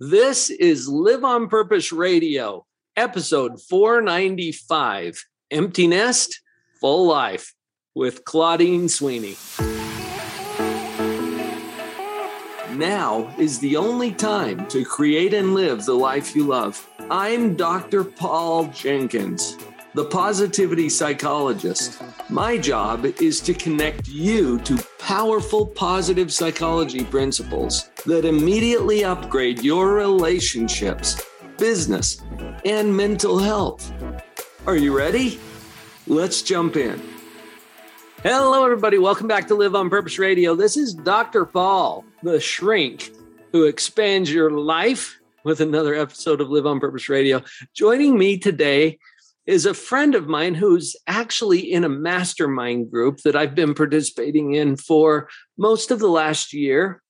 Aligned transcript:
This 0.00 0.50
is 0.50 0.88
Live 0.88 1.22
on 1.22 1.48
Purpose 1.48 1.92
Radio, 1.92 2.66
episode 2.96 3.62
495 3.62 5.24
Empty 5.52 5.86
Nest, 5.86 6.40
Full 6.80 7.06
Life 7.06 7.54
with 7.94 8.24
Claudine 8.24 8.88
Sweeney. 8.88 9.36
Now 12.72 13.32
is 13.38 13.60
the 13.60 13.76
only 13.76 14.10
time 14.10 14.66
to 14.66 14.84
create 14.84 15.32
and 15.32 15.54
live 15.54 15.84
the 15.84 15.94
life 15.94 16.34
you 16.34 16.42
love. 16.42 16.84
I'm 17.08 17.54
Dr. 17.54 18.02
Paul 18.02 18.66
Jenkins, 18.72 19.56
the 19.94 20.06
positivity 20.06 20.88
psychologist. 20.88 22.02
My 22.28 22.58
job 22.58 23.04
is 23.22 23.40
to 23.42 23.54
connect 23.54 24.08
you 24.08 24.58
to 24.62 24.76
powerful 24.98 25.64
positive 25.64 26.32
psychology 26.32 27.04
principles 27.04 27.90
that 28.06 28.24
immediately 28.26 29.04
upgrade 29.04 29.62
your 29.62 29.94
relationships, 29.94 31.22
business, 31.56 32.20
and 32.64 32.94
mental 32.94 33.38
health. 33.38 33.92
Are 34.66 34.76
you 34.76 34.96
ready? 34.96 35.40
Let's 36.06 36.42
jump 36.42 36.76
in. 36.76 37.02
Hello, 38.22 38.64
everybody. 38.64 38.98
Welcome 38.98 39.26
back 39.26 39.48
to 39.48 39.54
Live 39.54 39.74
on 39.74 39.88
Purpose 39.88 40.18
Radio. 40.18 40.54
This 40.54 40.76
is 40.76 40.92
Dr. 40.94 41.46
Paul, 41.46 42.04
the 42.22 42.40
shrink 42.40 43.10
who 43.52 43.64
expands 43.64 44.32
your 44.32 44.50
life 44.50 45.18
with 45.44 45.60
another 45.60 45.94
episode 45.94 46.40
of 46.40 46.50
Live 46.50 46.66
on 46.66 46.80
Purpose 46.80 47.08
Radio. 47.08 47.42
Joining 47.74 48.18
me 48.18 48.38
today 48.38 48.98
is 49.46 49.66
a 49.66 49.74
friend 49.74 50.14
of 50.14 50.26
mine 50.26 50.54
who's 50.54 50.96
actually 51.06 51.60
in 51.60 51.84
a 51.84 51.88
mastermind 51.88 52.90
group 52.90 53.18
that 53.22 53.36
I've 53.36 53.54
been 53.54 53.74
participating 53.74 54.54
in 54.54 54.76
for 54.76 55.28
most 55.58 55.90
of 55.90 55.98
the 55.98 56.08
last 56.08 56.52
year. 56.52 57.02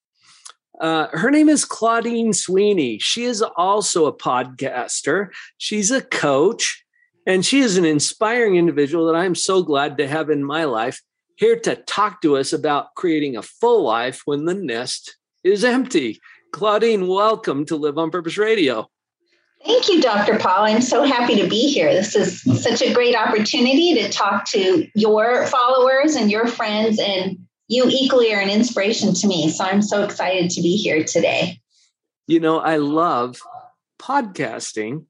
Uh, 0.81 1.09
her 1.13 1.31
name 1.31 1.49
is 1.49 1.65
Claudine 1.65 2.33
Sweeney. 2.33 2.99
She 2.99 3.25
is 3.25 3.43
also 3.43 4.07
a 4.07 4.17
podcaster. 4.17 5.29
She's 5.57 5.91
a 5.91 6.03
coach, 6.03 6.85
and 7.27 7.45
she 7.45 7.61
is 7.61 7.77
an 7.77 7.85
inspiring 7.85 8.57
individual 8.57 9.07
that 9.07 9.17
I'm 9.17 9.35
so 9.35 9.63
glad 9.63 9.99
to 9.99 10.09
have 10.09 10.31
in 10.31 10.45
my 10.45 10.65
life 10.65 11.01
here 11.37 11.59
to 11.61 11.77
talk 11.77 12.23
to 12.23 12.37
us 12.37 12.53
about 12.53 12.95
creating 12.97 13.37
a 13.37 13.43
full 13.43 13.83
life 13.83 14.23
when 14.25 14.45
the 14.45 14.55
nest 14.55 15.17
is 15.43 15.65
empty. 15.65 16.21
Claudine, 16.53 17.07
welcome 17.07 17.65
to 17.67 17.77
Live 17.77 17.99
on 17.99 18.11
Purpose 18.11 18.39
Radio. 18.39 18.89
Thank 19.65 19.89
you, 19.89 20.03
Dr. 20.03 20.39
Paul. 20.39 20.65
I'm 20.65 20.83
so 20.83 21.05
happy 21.05 21.41
to 21.41 21.49
be 21.49 21.73
here. 21.73 21.93
This 21.93 22.15
is 22.15 22.43
such 22.63 22.83
a 22.83 22.93
great 22.93 23.17
opportunity 23.17 23.95
to 23.95 24.11
talk 24.11 24.45
to 24.51 24.87
your 24.95 25.47
followers 25.47 26.17
and 26.17 26.31
your 26.31 26.47
friends, 26.47 27.01
and 27.01 27.39
you 27.69 27.87
equally 27.89 28.35
are 28.35 28.41
an 28.41 28.51
inspiration 28.51 29.15
to 29.15 29.27
me. 29.27 29.51
So 29.51 29.65
I'm 29.65 29.83
so 29.83 30.03
excited 30.03 30.51
to 30.51 30.63
be 30.63 30.77
here 30.77 31.05
today. 31.05 31.61
You 32.27 32.41
know, 32.41 32.59
I 32.59 32.77
love 32.77 33.41
podcasting 33.99 35.05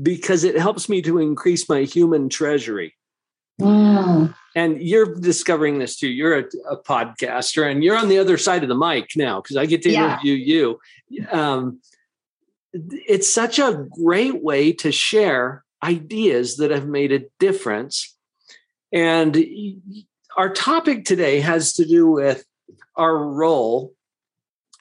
because 0.00 0.44
it 0.44 0.58
helps 0.58 0.88
me 0.88 1.02
to 1.02 1.18
increase 1.18 1.68
my 1.68 1.82
human 1.82 2.28
treasury. 2.28 2.94
Mm. 3.60 4.34
And 4.54 4.82
you're 4.82 5.14
discovering 5.14 5.78
this 5.78 5.96
too. 5.96 6.08
You're 6.08 6.40
a, 6.40 6.44
a, 6.70 6.82
podcaster 6.82 7.70
and 7.70 7.82
you're 7.82 7.96
on 7.96 8.08
the 8.08 8.18
other 8.18 8.36
side 8.36 8.62
of 8.62 8.68
the 8.68 8.76
mic 8.76 9.10
now 9.16 9.40
because 9.40 9.56
I 9.56 9.64
get 9.64 9.82
to 9.82 9.92
interview 9.92 10.34
yeah. 10.34 10.76
you. 11.10 11.28
Um, 11.30 11.80
it's 12.72 13.32
such 13.32 13.58
a 13.58 13.86
great 13.90 14.42
way 14.42 14.72
to 14.72 14.92
share 14.92 15.64
ideas 15.82 16.56
that 16.56 16.70
have 16.70 16.86
made 16.86 17.12
a 17.12 17.24
difference. 17.38 18.14
And 18.92 19.34
our 20.36 20.52
topic 20.52 21.04
today 21.04 21.40
has 21.40 21.72
to 21.74 21.84
do 21.84 22.06
with 22.06 22.44
our 22.96 23.16
role 23.16 23.92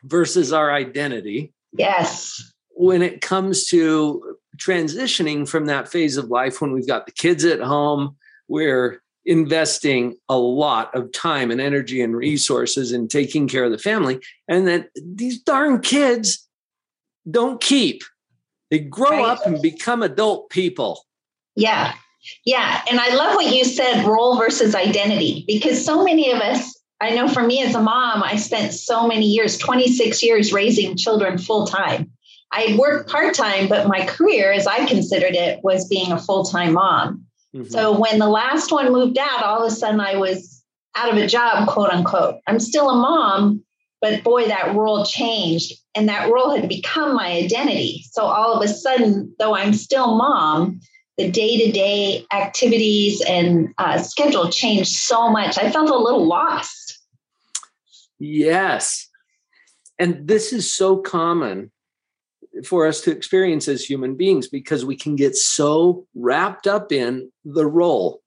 versus 0.03 0.53
our 0.53 0.71
identity. 0.71 1.53
Yes. 1.73 2.53
When 2.71 3.01
it 3.01 3.21
comes 3.21 3.65
to 3.67 4.37
transitioning 4.57 5.47
from 5.47 5.65
that 5.65 5.87
phase 5.87 6.17
of 6.17 6.29
life 6.29 6.61
when 6.61 6.71
we've 6.71 6.87
got 6.87 7.05
the 7.05 7.11
kids 7.11 7.45
at 7.45 7.61
home, 7.61 8.15
we're 8.47 9.01
investing 9.25 10.15
a 10.29 10.37
lot 10.37 10.93
of 10.93 11.11
time 11.11 11.49
and 11.51 11.59
energy 11.59 12.01
and 12.01 12.15
resources 12.15 12.91
in 12.91 13.07
taking 13.07 13.47
care 13.47 13.63
of 13.63 13.71
the 13.71 13.77
family. 13.77 14.19
And 14.47 14.67
then 14.67 14.87
these 15.03 15.41
darn 15.41 15.81
kids 15.81 16.47
don't 17.29 17.59
keep. 17.59 18.03
They 18.69 18.79
grow 18.79 19.09
right. 19.09 19.25
up 19.25 19.45
and 19.45 19.61
become 19.61 20.03
adult 20.03 20.49
people. 20.49 21.05
Yeah. 21.55 21.93
Yeah. 22.45 22.81
And 22.89 22.99
I 22.99 23.15
love 23.15 23.35
what 23.35 23.53
you 23.53 23.63
said 23.63 24.05
role 24.05 24.37
versus 24.37 24.75
identity 24.75 25.43
because 25.47 25.83
so 25.83 26.03
many 26.03 26.31
of 26.31 26.39
us, 26.39 26.79
I 27.01 27.11
know 27.11 27.27
for 27.27 27.43
me 27.43 27.61
as 27.61 27.75
a 27.75 27.81
mom, 27.81 28.23
I 28.23 28.37
spent 28.37 28.73
so 28.73 29.07
many 29.07 29.25
years, 29.25 29.57
26 29.57 30.23
years 30.23 30.53
raising 30.53 30.95
children 30.95 31.37
full 31.37 31.67
time. 31.67 32.11
I 32.51 32.75
worked 32.79 33.09
part 33.09 33.33
time, 33.33 33.67
but 33.67 33.87
my 33.87 34.05
career, 34.05 34.51
as 34.51 34.65
I 34.65 34.85
considered 34.85 35.35
it, 35.35 35.59
was 35.63 35.87
being 35.87 36.11
a 36.11 36.19
full 36.19 36.45
time 36.45 36.73
mom. 36.73 37.25
Mm-hmm. 37.55 37.67
So 37.69 37.97
when 37.99 38.19
the 38.19 38.29
last 38.29 38.71
one 38.71 38.93
moved 38.93 39.17
out, 39.17 39.43
all 39.43 39.65
of 39.65 39.71
a 39.71 39.75
sudden 39.75 39.99
I 39.99 40.15
was 40.15 40.63
out 40.95 41.11
of 41.11 41.17
a 41.17 41.27
job, 41.27 41.67
quote 41.67 41.89
unquote. 41.89 42.35
I'm 42.47 42.59
still 42.59 42.89
a 42.89 42.95
mom, 42.95 43.63
but 44.01 44.23
boy, 44.23 44.47
that 44.47 44.75
role 44.75 45.05
changed 45.05 45.73
and 45.95 46.07
that 46.09 46.31
role 46.31 46.55
had 46.55 46.69
become 46.69 47.15
my 47.15 47.27
identity. 47.27 48.05
So 48.11 48.23
all 48.23 48.53
of 48.53 48.63
a 48.63 48.67
sudden, 48.67 49.33
though 49.39 49.55
I'm 49.55 49.73
still 49.73 50.15
mom, 50.15 50.79
the 51.17 51.31
day 51.31 51.65
to 51.65 51.71
day 51.71 52.25
activities 52.33 53.21
and 53.27 53.73
uh, 53.77 53.97
schedule 53.97 54.49
changed 54.49 54.91
so 54.91 55.29
much. 55.29 55.57
I 55.57 55.71
felt 55.71 55.89
a 55.89 55.97
little 55.97 56.25
lost. 56.25 56.99
Yes. 58.19 59.07
And 59.97 60.27
this 60.27 60.51
is 60.51 60.71
so 60.73 60.97
common 60.97 61.71
for 62.65 62.85
us 62.85 63.01
to 63.01 63.11
experience 63.11 63.67
as 63.67 63.83
human 63.83 64.15
beings 64.15 64.47
because 64.47 64.85
we 64.85 64.95
can 64.95 65.15
get 65.15 65.35
so 65.35 66.05
wrapped 66.15 66.67
up 66.67 66.91
in 66.91 67.31
the 67.43 67.65
role. 67.65 68.21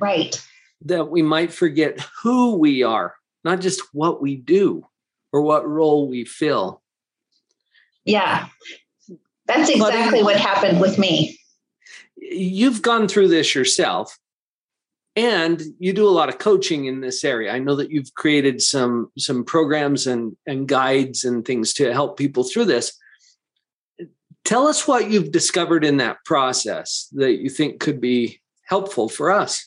Right. 0.00 0.42
That 0.82 1.10
we 1.10 1.22
might 1.22 1.52
forget 1.52 2.00
who 2.22 2.56
we 2.56 2.82
are, 2.82 3.14
not 3.42 3.60
just 3.60 3.80
what 3.92 4.20
we 4.20 4.36
do 4.36 4.86
or 5.32 5.42
what 5.42 5.66
role 5.68 6.08
we 6.08 6.24
fill. 6.24 6.82
Yeah, 8.04 8.48
that's 9.46 9.70
exactly 9.70 10.22
what 10.22 10.36
happened 10.36 10.80
with 10.80 10.98
me. 10.98 11.38
You've 12.30 12.82
gone 12.82 13.06
through 13.06 13.28
this 13.28 13.54
yourself 13.54 14.18
and 15.16 15.62
you 15.78 15.92
do 15.92 16.08
a 16.08 16.10
lot 16.10 16.28
of 16.28 16.38
coaching 16.38 16.86
in 16.86 17.00
this 17.00 17.22
area. 17.22 17.52
I 17.52 17.58
know 17.58 17.76
that 17.76 17.90
you've 17.90 18.12
created 18.14 18.60
some 18.60 19.10
some 19.18 19.44
programs 19.44 20.06
and 20.06 20.36
and 20.46 20.66
guides 20.66 21.24
and 21.24 21.44
things 21.44 21.72
to 21.74 21.92
help 21.92 22.16
people 22.16 22.44
through 22.44 22.66
this. 22.66 22.96
Tell 24.44 24.66
us 24.66 24.86
what 24.86 25.10
you've 25.10 25.32
discovered 25.32 25.84
in 25.84 25.98
that 25.98 26.24
process 26.24 27.08
that 27.12 27.34
you 27.34 27.48
think 27.48 27.80
could 27.80 28.00
be 28.00 28.40
helpful 28.64 29.08
for 29.08 29.30
us. 29.30 29.66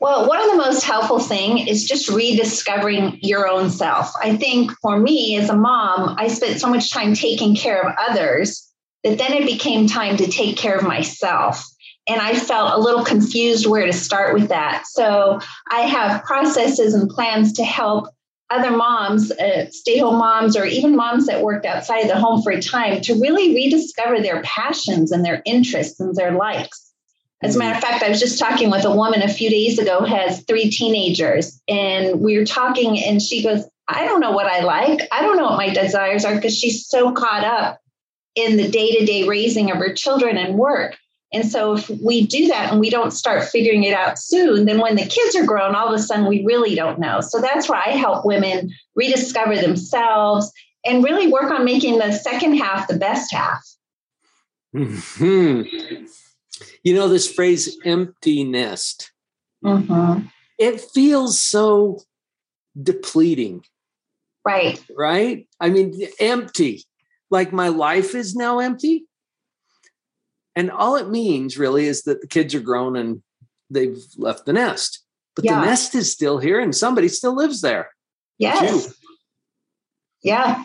Well, 0.00 0.26
one 0.28 0.40
of 0.40 0.50
the 0.50 0.56
most 0.56 0.84
helpful 0.84 1.18
thing 1.18 1.66
is 1.66 1.84
just 1.84 2.08
rediscovering 2.08 3.18
your 3.22 3.46
own 3.46 3.70
self. 3.70 4.12
I 4.22 4.36
think 4.36 4.72
for 4.80 4.98
me 4.98 5.36
as 5.36 5.50
a 5.50 5.56
mom, 5.56 6.16
I 6.18 6.28
spent 6.28 6.60
so 6.60 6.68
much 6.68 6.90
time 6.90 7.14
taking 7.14 7.54
care 7.54 7.82
of 7.82 7.94
others 7.98 8.65
that 9.06 9.18
then 9.18 9.34
it 9.34 9.46
became 9.46 9.86
time 9.86 10.16
to 10.16 10.26
take 10.26 10.56
care 10.56 10.76
of 10.76 10.82
myself. 10.82 11.64
And 12.08 12.20
I 12.20 12.34
felt 12.34 12.72
a 12.72 12.80
little 12.80 13.04
confused 13.04 13.66
where 13.66 13.86
to 13.86 13.92
start 13.92 14.34
with 14.34 14.48
that. 14.48 14.84
So 14.88 15.38
I 15.70 15.82
have 15.82 16.24
processes 16.24 16.92
and 16.92 17.08
plans 17.08 17.52
to 17.54 17.64
help 17.64 18.08
other 18.50 18.70
moms, 18.70 19.30
uh, 19.30 19.70
stay 19.70 19.98
home 19.98 20.18
moms, 20.18 20.56
or 20.56 20.64
even 20.64 20.96
moms 20.96 21.26
that 21.26 21.42
worked 21.42 21.66
outside 21.66 22.00
of 22.00 22.08
the 22.08 22.18
home 22.18 22.42
for 22.42 22.50
a 22.50 22.60
time 22.60 23.00
to 23.02 23.14
really 23.20 23.54
rediscover 23.54 24.20
their 24.20 24.42
passions 24.42 25.12
and 25.12 25.24
their 25.24 25.40
interests 25.44 26.00
and 26.00 26.14
their 26.16 26.32
likes. 26.32 26.92
As 27.42 27.54
a 27.54 27.58
matter 27.60 27.76
of 27.76 27.82
fact, 27.82 28.02
I 28.02 28.08
was 28.08 28.18
just 28.18 28.40
talking 28.40 28.70
with 28.70 28.84
a 28.84 28.94
woman 28.94 29.22
a 29.22 29.28
few 29.28 29.50
days 29.50 29.78
ago, 29.78 30.04
has 30.04 30.42
three 30.44 30.70
teenagers, 30.70 31.60
and 31.68 32.20
we 32.20 32.38
were 32.38 32.44
talking, 32.44 32.98
and 32.98 33.22
she 33.22 33.42
goes, 33.42 33.64
I 33.86 34.04
don't 34.04 34.20
know 34.20 34.32
what 34.32 34.46
I 34.46 34.60
like. 34.60 35.06
I 35.12 35.22
don't 35.22 35.36
know 35.36 35.44
what 35.44 35.58
my 35.58 35.72
desires 35.72 36.24
are 36.24 36.34
because 36.34 36.56
she's 36.56 36.88
so 36.88 37.12
caught 37.12 37.44
up 37.44 37.80
in 38.36 38.56
the 38.56 38.68
day 38.68 38.92
to 38.98 39.04
day 39.04 39.26
raising 39.26 39.70
of 39.70 39.78
her 39.78 39.92
children 39.92 40.36
and 40.36 40.56
work. 40.56 40.96
And 41.32 41.44
so, 41.44 41.74
if 41.74 41.90
we 41.90 42.24
do 42.24 42.46
that 42.48 42.70
and 42.70 42.80
we 42.80 42.88
don't 42.88 43.10
start 43.10 43.44
figuring 43.44 43.82
it 43.82 43.92
out 43.92 44.18
soon, 44.18 44.64
then 44.64 44.78
when 44.78 44.94
the 44.94 45.06
kids 45.06 45.34
are 45.34 45.44
grown, 45.44 45.74
all 45.74 45.88
of 45.88 45.94
a 45.94 45.98
sudden 45.98 46.26
we 46.26 46.44
really 46.44 46.76
don't 46.76 47.00
know. 47.00 47.20
So, 47.20 47.40
that's 47.40 47.68
where 47.68 47.80
I 47.80 47.90
help 47.90 48.24
women 48.24 48.70
rediscover 48.94 49.56
themselves 49.56 50.52
and 50.84 51.02
really 51.02 51.26
work 51.26 51.50
on 51.50 51.64
making 51.64 51.98
the 51.98 52.12
second 52.12 52.56
half 52.58 52.86
the 52.86 52.96
best 52.96 53.32
half. 53.32 53.66
Hmm. 54.72 55.62
You 56.84 56.94
know, 56.94 57.08
this 57.08 57.30
phrase 57.30 57.76
empty 57.84 58.44
nest, 58.44 59.10
mm-hmm. 59.64 60.26
it 60.58 60.80
feels 60.80 61.40
so 61.40 62.02
depleting. 62.80 63.64
Right. 64.44 64.82
Right? 64.96 65.48
I 65.60 65.70
mean, 65.70 66.00
empty. 66.20 66.84
Like 67.30 67.52
my 67.52 67.68
life 67.68 68.14
is 68.14 68.34
now 68.34 68.58
empty. 68.58 69.06
And 70.54 70.70
all 70.70 70.96
it 70.96 71.08
means 71.08 71.58
really 71.58 71.86
is 71.86 72.02
that 72.04 72.20
the 72.20 72.26
kids 72.26 72.54
are 72.54 72.60
grown 72.60 72.96
and 72.96 73.22
they've 73.68 73.98
left 74.16 74.46
the 74.46 74.52
nest. 74.52 75.02
But 75.34 75.44
yeah. 75.44 75.60
the 75.60 75.66
nest 75.66 75.94
is 75.94 76.10
still 76.10 76.38
here 76.38 76.58
and 76.60 76.74
somebody 76.74 77.08
still 77.08 77.36
lives 77.36 77.60
there. 77.60 77.90
Yes. 78.38 78.94
Yeah. 80.22 80.64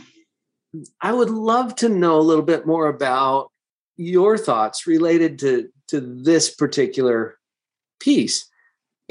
I 1.02 1.12
would 1.12 1.30
love 1.30 1.76
to 1.78 1.90
know 1.90 2.18
a 2.18 2.22
little 2.22 2.44
bit 2.44 2.66
more 2.66 2.88
about 2.88 3.52
your 3.98 4.38
thoughts 4.38 4.88
related 4.88 5.40
to, 5.40 5.70
to 5.90 6.00
this 6.00 6.54
particular 6.56 7.38
piece 8.00 8.50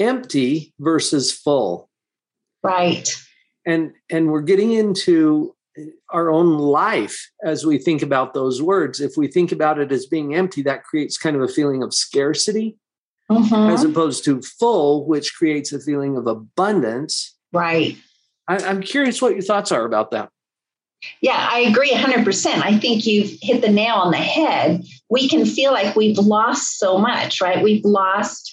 empty 0.01 0.73
versus 0.79 1.31
full. 1.31 1.89
Right. 2.63 3.09
And 3.65 3.93
and 4.09 4.31
we're 4.31 4.41
getting 4.41 4.71
into 4.71 5.55
our 6.09 6.29
own 6.29 6.57
life 6.57 7.31
as 7.43 7.65
we 7.65 7.77
think 7.77 8.01
about 8.01 8.33
those 8.33 8.61
words. 8.61 8.99
If 8.99 9.13
we 9.17 9.27
think 9.27 9.51
about 9.51 9.79
it 9.79 9.91
as 9.91 10.05
being 10.05 10.35
empty, 10.35 10.61
that 10.63 10.83
creates 10.83 11.17
kind 11.17 11.35
of 11.35 11.41
a 11.41 11.47
feeling 11.47 11.83
of 11.83 11.93
scarcity 11.93 12.77
mm-hmm. 13.29 13.71
as 13.71 13.83
opposed 13.83 14.25
to 14.25 14.41
full, 14.41 15.05
which 15.05 15.35
creates 15.35 15.71
a 15.71 15.79
feeling 15.79 16.17
of 16.17 16.27
abundance. 16.27 17.35
Right. 17.53 17.97
I, 18.47 18.57
I'm 18.57 18.81
curious 18.81 19.21
what 19.21 19.33
your 19.33 19.43
thoughts 19.43 19.71
are 19.71 19.85
about 19.85 20.11
that. 20.11 20.29
Yeah, 21.19 21.47
I 21.49 21.61
agree 21.61 21.91
100%. 21.91 22.63
I 22.63 22.77
think 22.77 23.07
you've 23.07 23.31
hit 23.41 23.61
the 23.61 23.71
nail 23.71 23.95
on 23.95 24.11
the 24.11 24.17
head. 24.17 24.83
We 25.09 25.27
can 25.27 25.45
feel 25.45 25.71
like 25.71 25.95
we've 25.95 26.17
lost 26.17 26.77
so 26.77 26.99
much, 26.99 27.41
right? 27.41 27.63
We've 27.63 27.83
lost 27.83 28.50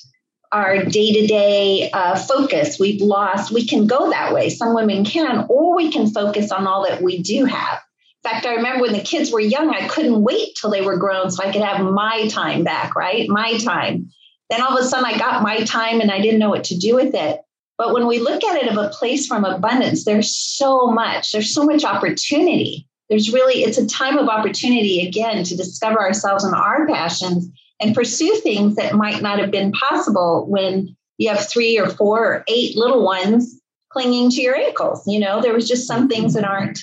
our 0.53 0.85
day 0.85 1.13
to 1.21 1.27
day 1.27 1.91
focus. 2.27 2.79
We've 2.79 3.01
lost, 3.01 3.51
we 3.51 3.67
can 3.67 3.87
go 3.87 4.11
that 4.11 4.33
way. 4.33 4.51
Some 4.51 4.75
women 4.75 5.05
can, 5.05 5.47
or 5.49 5.77
we 5.77 5.91
can 5.91 6.11
focus 6.11 6.51
on 6.51 6.67
all 6.67 6.85
that 6.85 7.03
we 7.03 7.23
do 7.23 7.45
have. 7.45 7.81
In 8.25 8.31
fact, 8.31 8.47
I 8.47 8.55
remember 8.55 8.83
when 8.83 8.93
the 8.93 9.01
kids 9.01 9.31
were 9.31 9.41
young, 9.41 9.71
I 9.71 9.87
couldn't 9.87 10.23
wait 10.23 10.57
till 10.61 10.71
they 10.71 10.83
were 10.83 10.97
grown 10.97 11.31
so 11.31 11.43
I 11.43 11.53
could 11.53 11.63
have 11.63 11.81
my 11.81 12.29
time 12.29 12.65
back, 12.65 12.97
right? 12.97 13.29
My 13.29 13.59
time. 13.59 14.11
Then 14.51 14.63
all 14.63 14.77
of 14.77 14.85
a 14.85 14.89
sudden 14.89 15.05
I 15.05 15.19
got 15.19 15.43
my 15.43 15.65
time 15.65 16.01
and 16.01 16.11
I 16.11 16.21
didn't 16.21 16.41
know 16.41 16.51
what 16.51 16.65
to 16.65 16.77
do 16.77 16.95
with 16.95 17.15
it. 17.15 17.41
But 17.77 17.95
when 17.95 18.09
we 18.09 18.19
look 18.19 18.43
at 18.43 18.61
it 18.61 18.69
of 18.69 18.77
a 18.77 18.89
place 18.89 19.27
from 19.27 19.45
abundance, 19.45 20.05
there's 20.05 20.35
so 20.35 20.89
much, 20.89 21.31
there's 21.31 21.55
so 21.55 21.65
much 21.65 21.85
opportunity. 21.85 22.89
There's 23.09 23.33
really, 23.33 23.63
it's 23.63 23.79
a 23.79 23.87
time 23.87 24.19
of 24.19 24.29
opportunity 24.29 25.07
again 25.07 25.45
to 25.45 25.57
discover 25.57 26.01
ourselves 26.01 26.43
and 26.43 26.55
our 26.55 26.87
passions 26.89 27.49
and 27.81 27.95
pursue 27.95 28.35
things 28.37 28.77
that 28.77 28.95
might 28.95 29.23
not 29.23 29.39
have 29.39 29.51
been 29.51 29.73
possible 29.73 30.47
when 30.49 30.97
you 31.19 31.29
have 31.29 31.49
three 31.49 31.79
or 31.79 31.89
four 31.89 32.25
or 32.25 32.45
eight 32.49 32.77
little 32.77 33.05
ones 33.05 33.61
clinging 33.91 34.31
to 34.31 34.43
your 34.43 34.57
ankles. 34.57 35.07
You 35.07 35.21
know, 35.21 35.41
there 35.41 35.55
was 35.55 35.69
just 35.69 35.87
some 35.87 36.09
things 36.09 36.35
that 36.35 36.45
aren't 36.45 36.81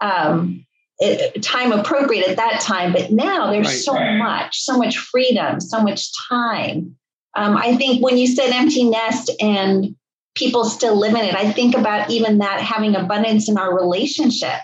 um, 0.00 0.64
time 1.42 1.72
appropriate 1.72 2.28
at 2.28 2.36
that 2.36 2.60
time, 2.60 2.92
but 2.92 3.10
now 3.10 3.50
there's 3.50 3.66
right. 3.66 3.76
so 3.76 3.94
much, 4.16 4.60
so 4.60 4.78
much 4.78 4.98
freedom, 4.98 5.60
so 5.60 5.82
much 5.82 6.08
time. 6.28 6.96
Um, 7.36 7.56
I 7.56 7.76
think 7.76 8.02
when 8.02 8.16
you 8.16 8.26
said 8.26 8.50
empty 8.50 8.84
nest 8.84 9.30
and 9.40 9.96
people 10.34 10.64
still 10.64 10.98
live 10.98 11.14
in 11.14 11.24
it, 11.24 11.34
I 11.34 11.50
think 11.52 11.76
about 11.76 12.10
even 12.10 12.38
that 12.38 12.60
having 12.60 12.94
abundance 12.94 13.48
in 13.48 13.58
our 13.58 13.74
relationship. 13.74 14.60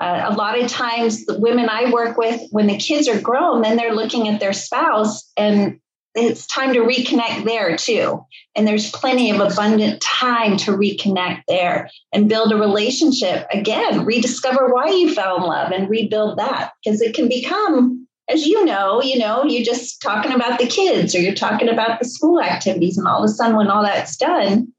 Uh, 0.00 0.26
a 0.26 0.34
lot 0.34 0.60
of 0.60 0.70
times, 0.70 1.24
the 1.24 1.38
women 1.38 1.68
I 1.68 1.90
work 1.90 2.18
with, 2.18 2.40
when 2.50 2.66
the 2.66 2.76
kids 2.76 3.08
are 3.08 3.20
grown, 3.20 3.62
then 3.62 3.76
they're 3.76 3.94
looking 3.94 4.28
at 4.28 4.40
their 4.40 4.52
spouse 4.52 5.30
and 5.36 5.80
it's 6.16 6.46
time 6.46 6.72
to 6.72 6.80
reconnect 6.80 7.44
there 7.44 7.76
too. 7.76 8.24
And 8.54 8.66
there's 8.66 8.90
plenty 8.90 9.30
of 9.30 9.40
abundant 9.40 10.00
time 10.00 10.56
to 10.58 10.72
reconnect 10.72 11.42
there 11.46 11.90
and 12.12 12.28
build 12.28 12.52
a 12.52 12.56
relationship. 12.56 13.46
Again, 13.52 14.04
rediscover 14.04 14.72
why 14.72 14.88
you 14.88 15.14
fell 15.14 15.36
in 15.36 15.42
love 15.42 15.72
and 15.72 15.90
rebuild 15.90 16.38
that 16.38 16.72
because 16.82 17.02
it 17.02 17.14
can 17.14 17.28
become, 17.28 18.08
as 18.28 18.46
you 18.46 18.64
know, 18.64 19.02
you 19.02 19.18
know, 19.18 19.44
you're 19.44 19.64
just 19.64 20.00
talking 20.00 20.32
about 20.32 20.58
the 20.58 20.66
kids 20.66 21.14
or 21.14 21.20
you're 21.20 21.34
talking 21.34 21.68
about 21.68 22.00
the 22.00 22.08
school 22.08 22.40
activities. 22.40 22.96
And 22.96 23.06
all 23.06 23.22
of 23.22 23.24
a 23.24 23.28
sudden, 23.28 23.56
when 23.56 23.68
all 23.68 23.82
that's 23.82 24.16
done, 24.16 24.72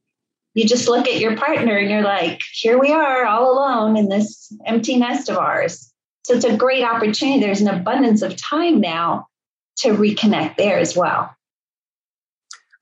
you 0.57 0.67
just 0.67 0.87
look 0.87 1.07
at 1.07 1.19
your 1.19 1.37
partner 1.37 1.77
and 1.77 1.87
you're 1.87 2.01
like, 2.01 2.41
here 2.51 2.79
we 2.79 2.91
are 2.91 3.27
all 3.27 3.53
alone 3.53 3.95
in 3.95 4.09
this 4.09 4.51
empty 4.65 4.97
nest 4.97 5.29
of 5.29 5.37
ours. 5.37 5.93
So 6.25 6.33
it's 6.33 6.45
a 6.45 6.57
great 6.57 6.83
opportunity. 6.83 7.39
There's 7.39 7.61
an 7.61 7.67
abundance 7.67 8.23
of 8.23 8.35
time 8.37 8.81
now 8.81 9.27
to 9.77 9.89
reconnect 9.89 10.57
there 10.57 10.79
as 10.79 10.97
well. 10.97 11.31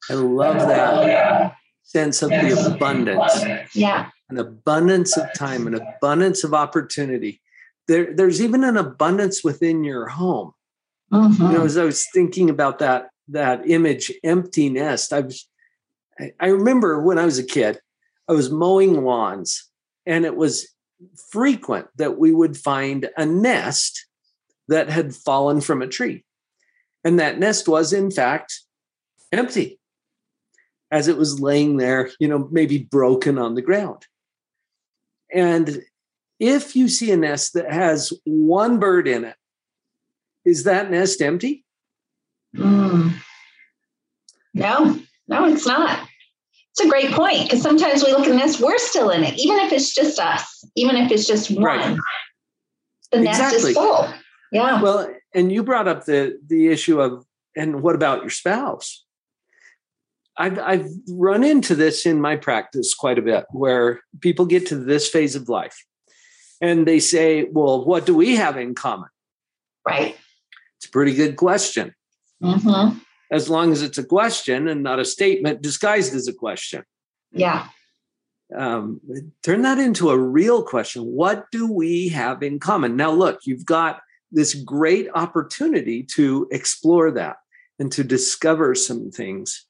I 0.10 0.14
love 0.14 0.56
that 0.56 1.56
sense 1.84 2.22
of 2.22 2.30
the 2.30 2.74
abundance. 2.74 3.76
Yeah. 3.76 4.10
An 4.30 4.38
abundance 4.38 5.18
of 5.18 5.34
time, 5.34 5.68
an 5.68 5.76
abundance 5.76 6.46
of 6.46 6.54
opportunity. 6.54 7.42
There, 7.90 8.16
there's 8.16 8.42
even 8.42 8.64
an 8.64 8.78
abundance 8.78 9.44
within 9.44 9.84
your 9.84 10.08
home. 10.08 10.54
Mm-hmm. 11.12 11.44
You 11.44 11.52
know, 11.52 11.66
as 11.66 11.76
I 11.76 11.84
was 11.84 12.08
thinking 12.14 12.50
about 12.50 12.80
that 12.80 13.10
that 13.28 13.70
image, 13.70 14.14
empty 14.24 14.70
nest, 14.70 15.12
I 15.12 15.20
was 15.20 15.46
I 16.40 16.48
remember 16.48 17.02
when 17.02 17.20
I 17.20 17.26
was 17.26 17.38
a 17.38 17.44
kid, 17.44 17.80
I 18.28 18.34
was 18.34 18.50
mowing 18.50 19.04
lawns, 19.04 19.70
and 20.06 20.26
it 20.26 20.36
was 20.36 20.68
frequent 21.30 21.88
that 21.98 22.18
we 22.18 22.34
would 22.34 22.58
find 22.58 23.10
a 23.18 23.26
nest 23.26 24.08
that 24.68 24.90
had 24.90 25.14
fallen 25.14 25.62
from 25.62 25.82
a 25.82 25.88
tree. 25.88 26.24
And 27.04 27.20
that 27.20 27.38
nest 27.38 27.68
was, 27.68 27.94
in 27.94 28.10
fact, 28.10 28.62
empty 29.32 29.80
as 30.92 31.08
it 31.08 31.18
was 31.18 31.40
laying 31.40 31.78
there, 31.78 32.10
you 32.20 32.28
know, 32.28 32.48
maybe 32.52 32.80
broken 32.80 33.38
on 33.38 33.56
the 33.56 33.62
ground. 33.62 34.06
And 35.34 35.84
if 36.40 36.76
you 36.76 36.88
see 36.88 37.12
a 37.12 37.18
nest 37.18 37.54
that 37.54 37.72
has 37.72 38.14
one 38.24 38.80
bird 38.80 39.08
in 39.08 39.26
it, 39.26 39.36
is 40.46 40.64
that 40.64 40.92
nest 40.92 41.22
empty? 41.22 41.66
Mm. 42.56 43.16
No. 44.54 45.00
No, 45.28 45.46
it's 45.46 45.66
not. 45.66 46.08
It's 46.72 46.86
a 46.86 46.90
great 46.90 47.12
point 47.12 47.44
because 47.44 47.62
sometimes 47.62 48.04
we 48.04 48.12
look 48.12 48.28
at 48.28 48.40
this, 48.40 48.60
we're 48.60 48.78
still 48.78 49.10
in 49.10 49.24
it, 49.24 49.40
even 49.40 49.60
if 49.60 49.72
it's 49.72 49.94
just 49.94 50.20
us, 50.20 50.64
even 50.76 50.98
if 50.98 51.12
it's 51.12 51.26
just 51.26 51.50
one. 51.52 51.64
Right. 51.64 51.98
The 53.12 53.22
nest 53.22 53.42
exactly. 53.42 53.72
is 53.72 53.78
full. 53.78 54.14
Yeah. 54.52 54.82
Well, 54.82 55.10
and 55.34 55.52
you 55.52 55.64
brought 55.64 55.88
up 55.88 56.06
the 56.06 56.38
the 56.46 56.68
issue 56.68 57.00
of, 57.00 57.26
and 57.56 57.82
what 57.82 57.96
about 57.96 58.22
your 58.22 58.30
spouse? 58.30 59.06
I've 60.38 60.60
I've 60.60 60.88
run 61.10 61.44
into 61.44 61.76
this 61.76 62.06
in 62.06 62.20
my 62.20 62.36
practice 62.36 62.94
quite 62.94 63.18
a 63.18 63.22
bit, 63.22 63.46
where 63.52 64.02
people 64.20 64.46
get 64.46 64.68
to 64.68 64.76
this 64.76 65.08
phase 65.08 65.36
of 65.36 65.48
life, 65.48 65.78
and 66.62 66.86
they 66.86 67.00
say, 67.00 67.46
"Well, 67.46 67.86
what 67.86 68.06
do 68.06 68.16
we 68.16 68.36
have 68.36 68.58
in 68.58 68.76
common?" 68.76 69.10
Right. 69.88 70.18
It's 70.78 70.88
a 70.88 70.92
pretty 70.92 71.14
good 71.14 71.38
question. 71.38 71.96
Mm-hmm 72.44 73.00
as 73.32 73.50
long 73.50 73.72
as 73.72 73.82
it's 73.82 73.98
a 73.98 74.04
question 74.04 74.68
and 74.68 74.84
not 74.84 75.00
a 75.00 75.06
statement 75.06 75.62
disguised 75.62 76.14
as 76.14 76.28
a 76.28 76.34
question. 76.34 76.84
Yeah. 77.32 77.68
Um, 78.56 79.02
turn 79.42 79.64
that 79.64 79.80
into 79.80 80.10
a 80.10 80.18
real 80.18 80.64
question. 80.64 81.04
What 81.04 81.46
do 81.52 81.72
we 81.72 82.10
have 82.10 82.44
in 82.44 82.60
common? 82.60 82.96
Now, 82.96 83.12
look, 83.12 83.40
you've 83.46 83.66
got 83.66 84.02
this 84.32 84.54
great 84.54 85.08
opportunity 85.14 86.04
to 86.04 86.48
explore 86.52 87.12
that 87.12 87.38
and 87.80 87.92
to 87.92 88.04
discover 88.04 88.76
some 88.76 89.12
things 89.12 89.66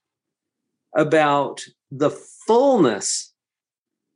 about 0.96 1.64
the 1.92 2.10
fullness 2.10 3.34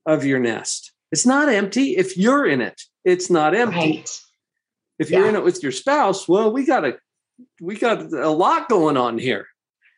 of 0.06 0.26
your 0.26 0.40
nest. 0.40 0.92
It's 1.12 1.26
not 1.26 1.50
empty. 1.50 1.96
If 1.96 2.18
you're 2.18 2.46
in 2.46 2.62
it, 2.62 2.82
it's 3.04 3.30
not 3.30 3.56
empty. 3.56 3.78
Right. 3.98 4.20
If 5.00 5.10
you're 5.10 5.30
in 5.30 5.36
it 5.36 5.44
with 5.44 5.64
your 5.64 5.72
spouse, 5.72 6.28
well, 6.28 6.52
we 6.52 6.66
got 6.66 6.82
to 6.82 6.98
we 7.62 7.78
got 7.78 8.14
a 8.14 8.30
lot 8.30 8.70
going 8.70 8.98
on 8.98 9.18
here. 9.18 9.48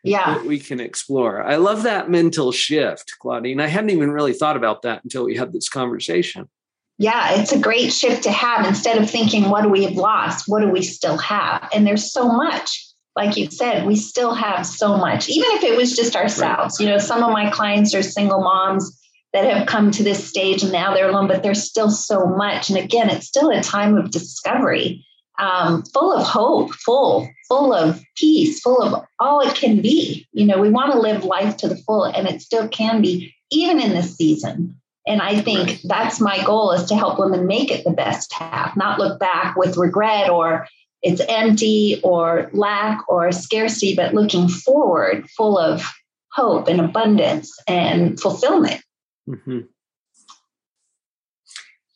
Yeah. 0.04 0.42
we 0.44 0.60
can 0.60 0.80
explore. 0.80 1.44
I 1.44 1.58
love 1.58 1.84
that 1.84 2.10
mental 2.10 2.52
shift, 2.52 3.14
Claudine. 3.20 3.60
I 3.60 3.68
hadn't 3.68 3.92
even 3.92 4.12
really 4.12 4.34
thought 4.34 4.58
about 4.58 4.82
that 4.82 5.04
until 5.04 5.26
we 5.26 5.36
had 5.36 5.54
this 5.54 5.70
conversation. 5.70 6.50
Yeah, 6.98 7.40
it's 7.40 7.52
a 7.52 7.60
great 7.60 7.94
shift 7.94 8.24
to 8.24 8.32
have. 8.32 8.66
Instead 8.66 9.02
of 9.02 9.10
thinking, 9.10 9.50
what 9.50 9.64
do 9.64 9.70
we 9.70 9.84
have 9.84 9.94
lost? 9.94 10.46
What 10.48 10.62
do 10.62 10.70
we 10.70 10.82
still 10.82 11.18
have? 11.18 11.70
And 11.74 11.86
there's 11.86 12.12
so 12.12 12.28
much. 12.28 12.88
Like 13.16 13.38
you 13.38 13.50
said, 13.52 13.86
we 13.86 13.96
still 13.96 14.34
have 14.34 14.66
so 14.66 14.98
much, 14.98 15.28
even 15.28 15.50
if 15.52 15.64
it 15.64 15.76
was 15.76 15.96
just 15.96 16.16
ourselves. 16.16 16.80
Right. 16.80 16.86
You 16.86 16.92
know, 16.92 16.98
some 16.98 17.24
of 17.24 17.32
my 17.32 17.50
clients 17.50 17.94
are 17.94 18.04
single 18.04 18.42
moms 18.42 18.98
that 19.34 19.52
have 19.52 19.68
come 19.68 19.92
to 19.92 20.04
this 20.04 20.28
stage 20.28 20.64
and 20.64 20.72
now 20.72 20.94
they're 20.94 21.10
alone, 21.10 21.28
but 21.28 21.44
there's 21.44 21.64
still 21.64 21.90
so 21.90 22.26
much. 22.26 22.70
And 22.70 22.78
again, 22.78 23.10
it's 23.10 23.28
still 23.28 23.50
a 23.50 23.62
time 23.62 23.98
of 23.98 24.12
discovery 24.12 25.06
um, 25.42 25.84
full 25.84 26.14
of 26.14 26.26
hope, 26.26 26.72
full, 26.76 27.30
full 27.50 27.74
of 27.74 28.02
peace, 28.16 28.62
full 28.62 28.82
of 28.82 29.04
all 29.20 29.42
it 29.42 29.56
can 29.56 29.82
be. 29.82 30.28
You 30.32 30.46
know, 30.46 30.60
we 30.60 30.70
want 30.70 30.94
to 30.94 31.00
live 31.00 31.26
life 31.26 31.58
to 31.58 31.68
the 31.68 31.76
full, 31.76 32.06
and 32.06 32.28
it 32.28 32.42
still 32.42 32.70
can 32.70 33.02
be, 33.02 33.34
even 33.52 33.82
in 33.82 33.90
this 33.90 34.16
season. 34.16 34.80
And 35.08 35.20
I 35.20 35.42
think 35.42 35.68
right. 35.68 35.82
that's 35.86 36.22
my 36.22 36.44
goal 36.46 36.72
is 36.74 36.86
to 36.86 36.96
help 36.96 37.18
women 37.18 37.48
make 37.48 37.72
it 37.72 37.84
the 37.84 37.92
best 37.92 38.32
half, 38.34 38.78
not 38.78 39.00
look 39.00 39.20
back 39.20 39.56
with 39.58 39.78
regret 39.78 40.30
or 40.30 40.68
it's 41.02 41.22
empty 41.28 42.00
or 42.04 42.52
lack 42.54 43.04
or 43.10 43.32
scarcity, 43.32 43.96
but 43.96 44.14
looking 44.14 44.48
forward 44.48 45.28
full 45.32 45.58
of 45.58 45.84
hope 46.32 46.68
and 46.68 46.80
abundance 46.80 47.58
and 47.68 48.20
fulfillment. 48.20 48.84
Mm-hmm. 49.28 49.62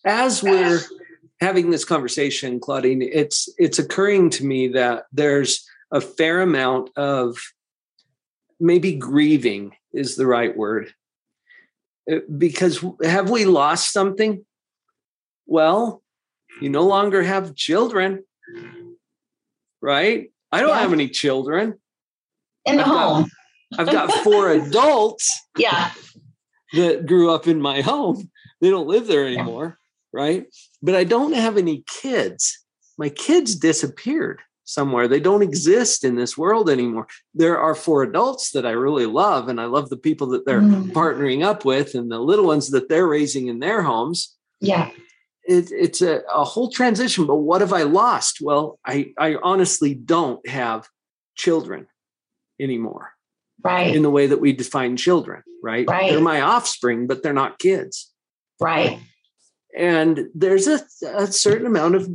As 0.03 0.41
we're 0.41 0.81
having 1.41 1.69
this 1.71 1.85
conversation, 1.85 2.59
Claudine, 2.59 3.01
it's 3.01 3.49
it's 3.57 3.79
occurring 3.79 4.29
to 4.31 4.45
me 4.45 4.69
that 4.69 5.05
there's 5.11 5.65
a 5.91 6.01
fair 6.01 6.41
amount 6.41 6.89
of 6.97 7.37
maybe 8.59 8.95
grieving 8.95 9.75
is 9.93 10.15
the 10.15 10.27
right 10.27 10.55
word. 10.55 10.93
Uh, 12.11 12.17
because 12.37 12.83
have 13.03 13.29
we 13.29 13.45
lost 13.45 13.91
something? 13.91 14.45
Well, 15.45 16.01
You 16.61 16.69
no 16.69 16.83
longer 16.83 17.21
have 17.23 17.55
children, 17.55 18.23
right? 19.81 20.31
I 20.51 20.61
don't 20.61 20.69
yeah. 20.69 20.79
have 20.79 20.93
any 20.93 21.09
children. 21.09 21.79
In 22.65 22.77
the 22.77 22.83
I've 22.83 22.87
home. 22.87 23.23
Got, 23.75 23.79
I've 23.79 23.91
got 23.91 24.11
four 24.23 24.49
adults. 24.59 25.31
Yeah. 25.57 25.91
That 26.73 27.05
grew 27.05 27.31
up 27.31 27.47
in 27.47 27.61
my 27.61 27.81
home. 27.81 28.29
They 28.61 28.69
don't 28.69 28.87
live 28.87 29.07
there 29.07 29.27
anymore. 29.27 29.77
Right? 30.15 30.45
But 30.81 30.95
I 30.95 31.03
don't 31.03 31.33
have 31.33 31.57
any 31.57 31.83
kids. 31.85 32.63
My 32.97 33.09
kids 33.09 33.55
disappeared 33.55 34.41
somewhere. 34.63 35.07
They 35.07 35.19
don't 35.19 35.43
exist 35.43 36.03
in 36.03 36.15
this 36.15 36.37
world 36.37 36.69
anymore. 36.69 37.07
There 37.33 37.59
are 37.59 37.75
four 37.75 38.01
adults 38.01 38.51
that 38.51 38.65
I 38.65 38.71
really 38.71 39.05
love, 39.05 39.49
and 39.49 39.59
I 39.59 39.65
love 39.65 39.89
the 39.89 39.97
people 39.97 40.27
that 40.27 40.45
they're 40.45 40.61
mm. 40.61 40.91
partnering 40.91 41.43
up 41.43 41.65
with 41.65 41.93
and 41.93 42.09
the 42.09 42.19
little 42.19 42.45
ones 42.45 42.71
that 42.71 42.87
they're 42.87 43.07
raising 43.07 43.47
in 43.47 43.59
their 43.59 43.83
homes. 43.83 44.35
Yeah. 44.61 44.89
It, 45.43 45.69
it's 45.71 46.01
a, 46.01 46.21
a 46.33 46.43
whole 46.43 46.71
transition, 46.71 47.27
but 47.27 47.35
what 47.35 47.61
have 47.61 47.73
I 47.73 47.83
lost? 47.83 48.39
Well, 48.41 48.79
I, 48.85 49.13
I 49.19 49.35
honestly 49.43 49.93
don't 49.93 50.47
have 50.47 50.87
children 51.35 51.87
anymore. 52.59 53.11
Right. 53.63 53.95
In 53.95 54.03
the 54.03 54.09
way 54.09 54.27
that 54.27 54.39
we 54.39 54.53
define 54.53 54.95
children, 54.95 55.43
right? 55.61 55.87
Right. 55.87 56.11
They're 56.11 56.21
my 56.21 56.41
offspring, 56.41 57.07
but 57.07 57.21
they're 57.21 57.33
not 57.33 57.59
kids. 57.59 58.11
Right. 58.59 58.99
And 59.75 60.29
there's 60.33 60.67
a, 60.67 60.81
a 61.13 61.27
certain 61.27 61.67
amount 61.67 61.95
of 61.95 62.09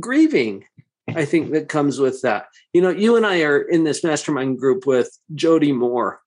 grieving 0.00 0.64
I 1.14 1.24
think 1.24 1.52
that 1.52 1.68
comes 1.68 2.00
with 2.00 2.22
that. 2.22 2.48
You 2.72 2.82
know, 2.82 2.90
you 2.90 3.16
and 3.16 3.24
I 3.24 3.42
are 3.42 3.60
in 3.60 3.84
this 3.84 4.02
mastermind 4.02 4.58
group 4.58 4.86
with 4.86 5.16
Jody 5.34 5.72
Moore, 5.72 6.20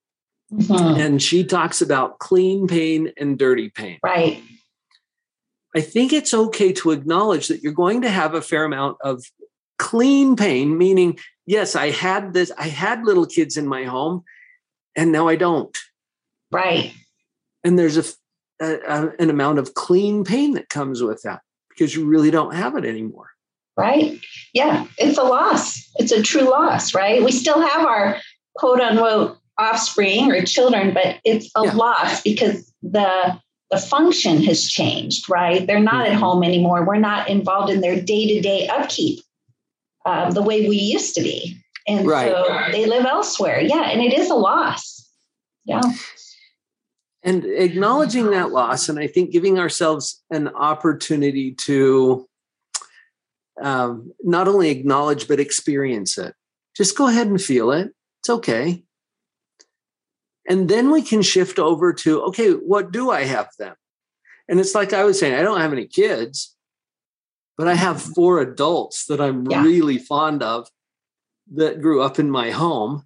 mm-hmm. 0.52 1.00
and 1.00 1.22
she 1.22 1.44
talks 1.44 1.82
about 1.82 2.20
clean 2.20 2.68
pain 2.68 3.12
and 3.18 3.38
dirty 3.38 3.70
pain. 3.70 4.00
Right. 4.04 4.42
I 5.76 5.82
think 5.82 6.14
it's 6.14 6.34
okay 6.34 6.72
to 6.74 6.92
acknowledge 6.92 7.48
that 7.50 7.62
you're 7.62 7.74
going 7.74 8.02
to 8.02 8.10
have 8.10 8.34
a 8.34 8.42
fair 8.42 8.64
amount 8.64 8.98
of 9.04 9.24
clean 9.78 10.36
pain, 10.36 10.78
meaning, 10.78 11.20
yes, 11.46 11.76
I 11.76 11.92
had 11.92 12.34
this, 12.34 12.52
I 12.58 12.68
had 12.68 13.04
little 13.04 13.26
kids 13.26 13.58
in 13.58 13.68
my 13.68 13.84
home, 13.84 14.24
and 14.96 15.12
now 15.12 15.28
I 15.28 15.36
don't. 15.36 15.78
Right. 16.52 16.94
And 17.64 17.78
there's 17.78 17.98
a, 17.98 18.04
a 18.62 19.12
an 19.20 19.30
amount 19.30 19.60
of 19.60 19.74
clean 19.74 20.24
pain 20.24 20.54
that 20.54 20.70
comes 20.70 21.02
with 21.02 21.22
that 21.24 21.42
because 21.70 21.96
you 21.96 22.06
really 22.06 22.32
don't 22.32 22.54
have 22.54 22.76
it 22.76 22.86
anymore 22.86 23.30
right? 23.80 24.20
Yeah, 24.54 24.86
it's 24.98 25.18
a 25.18 25.24
loss. 25.24 25.90
It's 25.96 26.12
a 26.12 26.22
true 26.22 26.50
loss, 26.50 26.94
right? 26.94 27.24
We 27.24 27.32
still 27.32 27.62
have 27.62 27.86
our 27.86 28.18
quote 28.56 28.82
unquote 28.82 29.38
offspring 29.58 30.32
or 30.32 30.44
children, 30.44 30.94
but 30.94 31.20
it's 31.24 31.50
a 31.56 31.64
yeah. 31.64 31.74
loss 31.74 32.22
because 32.22 32.72
the 32.82 33.40
the 33.72 33.78
function 33.78 34.44
has 34.44 34.68
changed, 34.68 35.30
right? 35.30 35.66
They're 35.66 35.80
not 35.80 36.08
at 36.08 36.14
mm-hmm. 36.14 36.20
home 36.20 36.44
anymore. 36.44 36.86
We're 36.86 36.98
not 36.98 37.30
involved 37.30 37.72
in 37.72 37.82
their 37.82 38.02
day 38.02 38.28
to 38.36 38.42
day 38.42 38.68
upkeep 38.68 39.24
uh, 40.06 40.32
the 40.32 40.42
way 40.42 40.68
we 40.68 40.78
used 40.78 41.16
to 41.16 41.22
be. 41.22 41.56
And 41.88 42.08
right. 42.08 42.32
so 42.32 42.72
they 42.72 42.86
live 42.86 43.06
elsewhere. 43.06 43.62
Yeah. 43.62 43.90
And 43.90 44.02
it 44.02 44.14
is 44.14 44.30
a 44.30 44.36
loss. 44.36 45.08
Yeah. 45.66 45.82
And 47.22 47.44
acknowledging 47.46 48.32
that 48.32 48.52
loss, 48.52 48.88
and 48.88 48.98
I 48.98 49.08
think 49.08 49.32
giving 49.32 49.60
ourselves 49.60 50.24
an 50.32 50.48
opportunity 50.48 51.54
to 51.56 52.30
um, 53.62 54.14
not 54.22 54.48
only 54.48 54.70
acknowledge 54.70 55.28
but 55.28 55.40
experience 55.40 56.18
it. 56.18 56.34
Just 56.76 56.98
go 56.98 57.08
ahead 57.08 57.28
and 57.28 57.42
feel 57.42 57.72
it. 57.72 57.92
It's 58.22 58.30
okay. 58.30 58.84
And 60.48 60.70
then 60.70 60.92
we 60.92 61.02
can 61.02 61.22
shift 61.22 61.60
over 61.60 61.94
to 61.94 62.22
okay, 62.24 62.52
what 62.52 62.92
do 62.92 63.12
I 63.12 63.24
have 63.24 63.50
then? 63.60 63.74
And 64.48 64.60
it's 64.60 64.74
like 64.74 64.94
I 64.94 65.04
was 65.04 65.20
saying, 65.20 65.36
I 65.36 65.44
don't 65.44 65.62
have 65.62 65.74
any 65.74 65.86
kids, 65.86 66.56
but 67.58 67.68
I 67.68 67.76
have 67.76 68.02
four 68.02 68.40
adults 68.40 69.06
that 69.06 69.22
I'm 69.22 69.46
yeah. 69.50 69.62
really 69.62 70.00
fond 70.00 70.42
of 70.42 70.68
that 71.54 71.82
grew 71.82 72.02
up 72.02 72.18
in 72.18 72.32
my 72.32 72.52
home. 72.52 73.04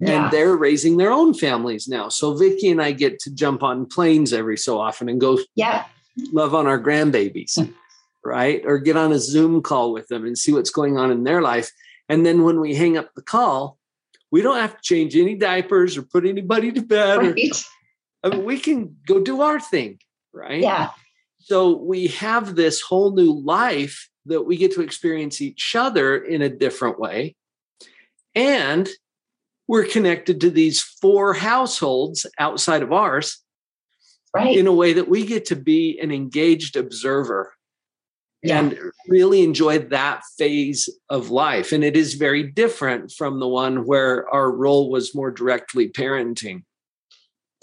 Yeah. 0.00 0.24
And 0.24 0.32
they're 0.32 0.56
raising 0.56 0.96
their 0.96 1.12
own 1.12 1.34
families 1.34 1.86
now. 1.86 2.08
So 2.08 2.34
Vicky 2.34 2.70
and 2.70 2.80
I 2.80 2.92
get 2.92 3.18
to 3.20 3.34
jump 3.34 3.62
on 3.62 3.86
planes 3.86 4.32
every 4.32 4.56
so 4.56 4.80
often 4.80 5.08
and 5.08 5.20
go 5.20 5.38
yeah. 5.54 5.84
love 6.32 6.54
on 6.54 6.66
our 6.66 6.80
grandbabies 6.80 7.58
right? 8.24 8.62
Or 8.64 8.78
get 8.78 8.96
on 8.96 9.12
a 9.12 9.18
Zoom 9.18 9.62
call 9.62 9.92
with 9.92 10.08
them 10.08 10.24
and 10.24 10.36
see 10.36 10.52
what's 10.52 10.70
going 10.70 10.98
on 10.98 11.10
in 11.10 11.24
their 11.24 11.42
life. 11.42 11.70
And 12.08 12.26
then 12.26 12.42
when 12.42 12.60
we 12.60 12.74
hang 12.74 12.96
up 12.96 13.14
the 13.14 13.22
call, 13.22 13.78
we 14.30 14.42
don't 14.42 14.58
have 14.58 14.76
to 14.76 14.82
change 14.82 15.16
any 15.16 15.34
diapers 15.34 15.96
or 15.96 16.02
put 16.02 16.26
anybody 16.26 16.72
to 16.72 16.82
bed. 16.82 17.18
Right. 17.18 17.64
Or, 18.22 18.32
I 18.32 18.36
mean, 18.36 18.44
we 18.44 18.58
can 18.58 18.96
go 19.06 19.20
do 19.20 19.42
our 19.42 19.58
thing, 19.58 19.98
right? 20.32 20.60
Yeah. 20.60 20.90
So 21.38 21.76
we 21.76 22.08
have 22.08 22.54
this 22.54 22.80
whole 22.80 23.12
new 23.12 23.32
life 23.32 24.08
that 24.26 24.42
we 24.42 24.56
get 24.56 24.74
to 24.74 24.82
experience 24.82 25.40
each 25.40 25.74
other 25.74 26.16
in 26.16 26.42
a 26.42 26.48
different 26.48 27.00
way. 27.00 27.34
And 28.34 28.88
we're 29.70 29.86
connected 29.86 30.40
to 30.40 30.50
these 30.50 30.80
four 30.82 31.32
households 31.32 32.26
outside 32.40 32.82
of 32.82 32.92
ours 32.92 33.38
right. 34.34 34.58
in 34.58 34.66
a 34.66 34.72
way 34.72 34.92
that 34.92 35.08
we 35.08 35.24
get 35.24 35.44
to 35.44 35.54
be 35.54 35.96
an 36.02 36.10
engaged 36.10 36.74
observer 36.74 37.52
yeah. 38.42 38.58
and 38.58 38.76
really 39.06 39.44
enjoy 39.44 39.78
that 39.78 40.22
phase 40.36 40.88
of 41.08 41.30
life. 41.30 41.70
And 41.70 41.84
it 41.84 41.96
is 41.96 42.14
very 42.14 42.42
different 42.42 43.12
from 43.12 43.38
the 43.38 43.46
one 43.46 43.86
where 43.86 44.28
our 44.34 44.50
role 44.50 44.90
was 44.90 45.14
more 45.14 45.30
directly 45.30 45.88
parenting. 45.88 46.64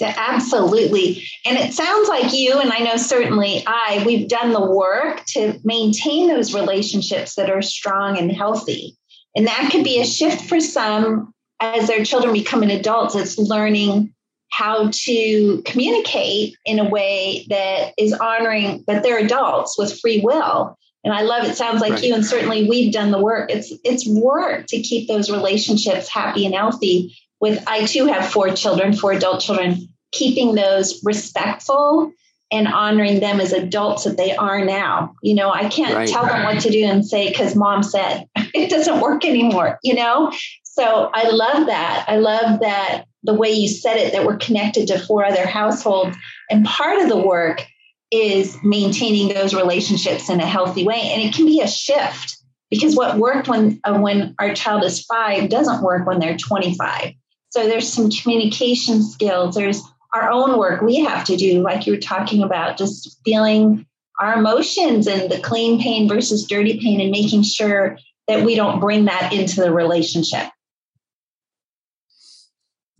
Absolutely. 0.01 1.27
And 1.43 1.57
it 1.57 1.73
sounds 1.73 2.07
like 2.07 2.33
you, 2.33 2.57
and 2.57 2.71
I 2.71 2.77
know 2.77 2.95
certainly 2.95 3.65
I, 3.67 4.01
we've 4.05 4.29
done 4.29 4.53
the 4.53 4.65
work 4.65 5.25
to 5.33 5.59
maintain 5.65 6.29
those 6.29 6.53
relationships 6.53 7.35
that 7.35 7.49
are 7.49 7.61
strong 7.61 8.17
and 8.17 8.31
healthy. 8.31 8.95
And 9.35 9.45
that 9.47 9.71
could 9.73 9.83
be 9.83 9.99
a 9.99 10.05
shift 10.05 10.45
for 10.47 10.61
some 10.61 11.33
as 11.59 11.87
their 11.87 12.03
children 12.03 12.33
become 12.33 12.63
adults. 12.63 13.15
It's 13.15 13.37
learning 13.37 14.13
how 14.49 14.89
to 14.91 15.61
communicate 15.65 16.57
in 16.65 16.79
a 16.79 16.89
way 16.89 17.45
that 17.49 17.93
is 17.97 18.13
honoring 18.13 18.83
that 18.87 19.03
they're 19.03 19.19
adults 19.19 19.77
with 19.77 19.99
free 19.99 20.21
will 20.21 20.77
and 21.03 21.13
i 21.13 21.21
love 21.21 21.43
it 21.43 21.55
sounds 21.55 21.81
like 21.81 21.93
right. 21.93 22.03
you 22.03 22.15
and 22.15 22.25
certainly 22.25 22.67
we've 22.67 22.93
done 22.93 23.11
the 23.11 23.21
work 23.21 23.51
it's 23.51 23.73
it's 23.83 24.07
work 24.07 24.65
to 24.67 24.81
keep 24.81 25.07
those 25.07 25.29
relationships 25.29 26.07
happy 26.07 26.45
and 26.45 26.55
healthy 26.55 27.15
with 27.41 27.61
i 27.67 27.85
too 27.85 28.05
have 28.05 28.29
four 28.29 28.49
children 28.49 28.93
four 28.93 29.11
adult 29.11 29.41
children 29.41 29.87
keeping 30.11 30.55
those 30.55 31.01
respectful 31.03 32.11
and 32.49 32.67
honoring 32.69 33.19
them 33.19 33.41
as 33.41 33.51
adults 33.51 34.05
that 34.05 34.15
they 34.15 34.35
are 34.35 34.63
now 34.63 35.13
you 35.21 35.35
know 35.35 35.51
i 35.51 35.67
can't 35.67 35.93
right. 35.93 36.07
tell 36.07 36.25
them 36.25 36.43
what 36.43 36.61
to 36.61 36.69
do 36.69 36.83
and 36.85 37.05
say 37.05 37.27
because 37.27 37.55
mom 37.55 37.83
said 37.83 38.25
it 38.53 38.69
doesn't 38.69 39.01
work 39.01 39.25
anymore 39.25 39.77
you 39.83 39.93
know 39.93 40.31
so 40.77 41.09
i 41.13 41.29
love 41.29 41.67
that 41.67 42.05
i 42.07 42.17
love 42.17 42.59
that 42.59 43.05
the 43.27 43.33
way 43.33 43.51
you 43.51 43.67
said 43.67 43.97
it 43.97 44.13
that 44.13 44.25
we're 44.25 44.37
connected 44.37 44.87
to 44.87 44.99
four 44.99 45.25
other 45.25 45.45
households. 45.45 46.17
And 46.49 46.65
part 46.65 47.01
of 47.01 47.09
the 47.09 47.17
work 47.17 47.65
is 48.09 48.57
maintaining 48.63 49.33
those 49.33 49.53
relationships 49.53 50.29
in 50.29 50.39
a 50.39 50.45
healthy 50.45 50.85
way. 50.85 51.11
And 51.13 51.21
it 51.21 51.33
can 51.33 51.45
be 51.45 51.59
a 51.59 51.67
shift 51.67 52.37
because 52.71 52.95
what 52.95 53.17
worked 53.17 53.49
when 53.49 53.81
uh, 53.83 53.99
when 53.99 54.33
our 54.39 54.53
child 54.53 54.83
is 54.85 55.03
five 55.03 55.49
doesn't 55.49 55.83
work 55.83 56.07
when 56.07 56.19
they're 56.19 56.37
25. 56.37 57.13
So 57.49 57.67
there's 57.67 57.91
some 57.91 58.09
communication 58.09 59.03
skills. 59.03 59.55
There's 59.55 59.81
our 60.13 60.31
own 60.31 60.57
work 60.57 60.81
we 60.81 61.03
have 61.03 61.25
to 61.25 61.35
do, 61.35 61.61
like 61.61 61.85
you 61.85 61.93
were 61.93 61.99
talking 61.99 62.43
about, 62.43 62.77
just 62.77 63.19
feeling 63.25 63.85
our 64.21 64.35
emotions 64.35 65.05
and 65.05 65.29
the 65.29 65.39
clean 65.39 65.81
pain 65.81 66.07
versus 66.07 66.45
dirty 66.45 66.79
pain 66.79 67.01
and 67.01 67.11
making 67.11 67.43
sure 67.43 67.97
that 68.27 68.43
we 68.45 68.55
don't 68.55 68.79
bring 68.79 69.05
that 69.05 69.33
into 69.33 69.61
the 69.61 69.71
relationship 69.71 70.47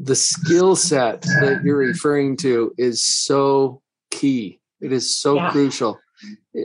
the 0.08 0.16
skill 0.16 0.76
set 0.76 1.22
that 1.22 1.62
you're 1.66 1.78
referring 1.78 2.38
to 2.38 2.74
is 2.78 3.04
so 3.04 3.82
key. 4.10 4.60
It 4.82 4.92
is 4.92 5.16
so 5.16 5.36
yeah. 5.36 5.52
crucial. 5.52 6.00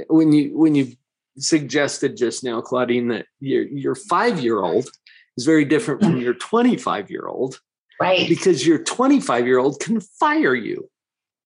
When 0.09 0.33
you 0.33 0.57
when 0.57 0.75
you 0.75 0.93
suggested 1.37 2.17
just 2.17 2.45
now, 2.45 2.61
Claudine, 2.61 3.09
that 3.09 3.27
your 3.41 3.65
your 3.65 3.95
five 3.95 4.41
year 4.41 4.63
old 4.63 4.89
is 5.37 5.45
very 5.45 5.65
different 5.65 6.03
from 6.03 6.19
your 6.19 6.35
25 6.35 7.11
year 7.11 7.27
old. 7.27 7.61
Right. 8.01 8.29
Because 8.29 8.67
your 8.67 8.83
25 8.83 9.47
year 9.47 9.59
old 9.59 9.81
can 9.81 10.01
fire 10.01 10.55
you. 10.55 10.89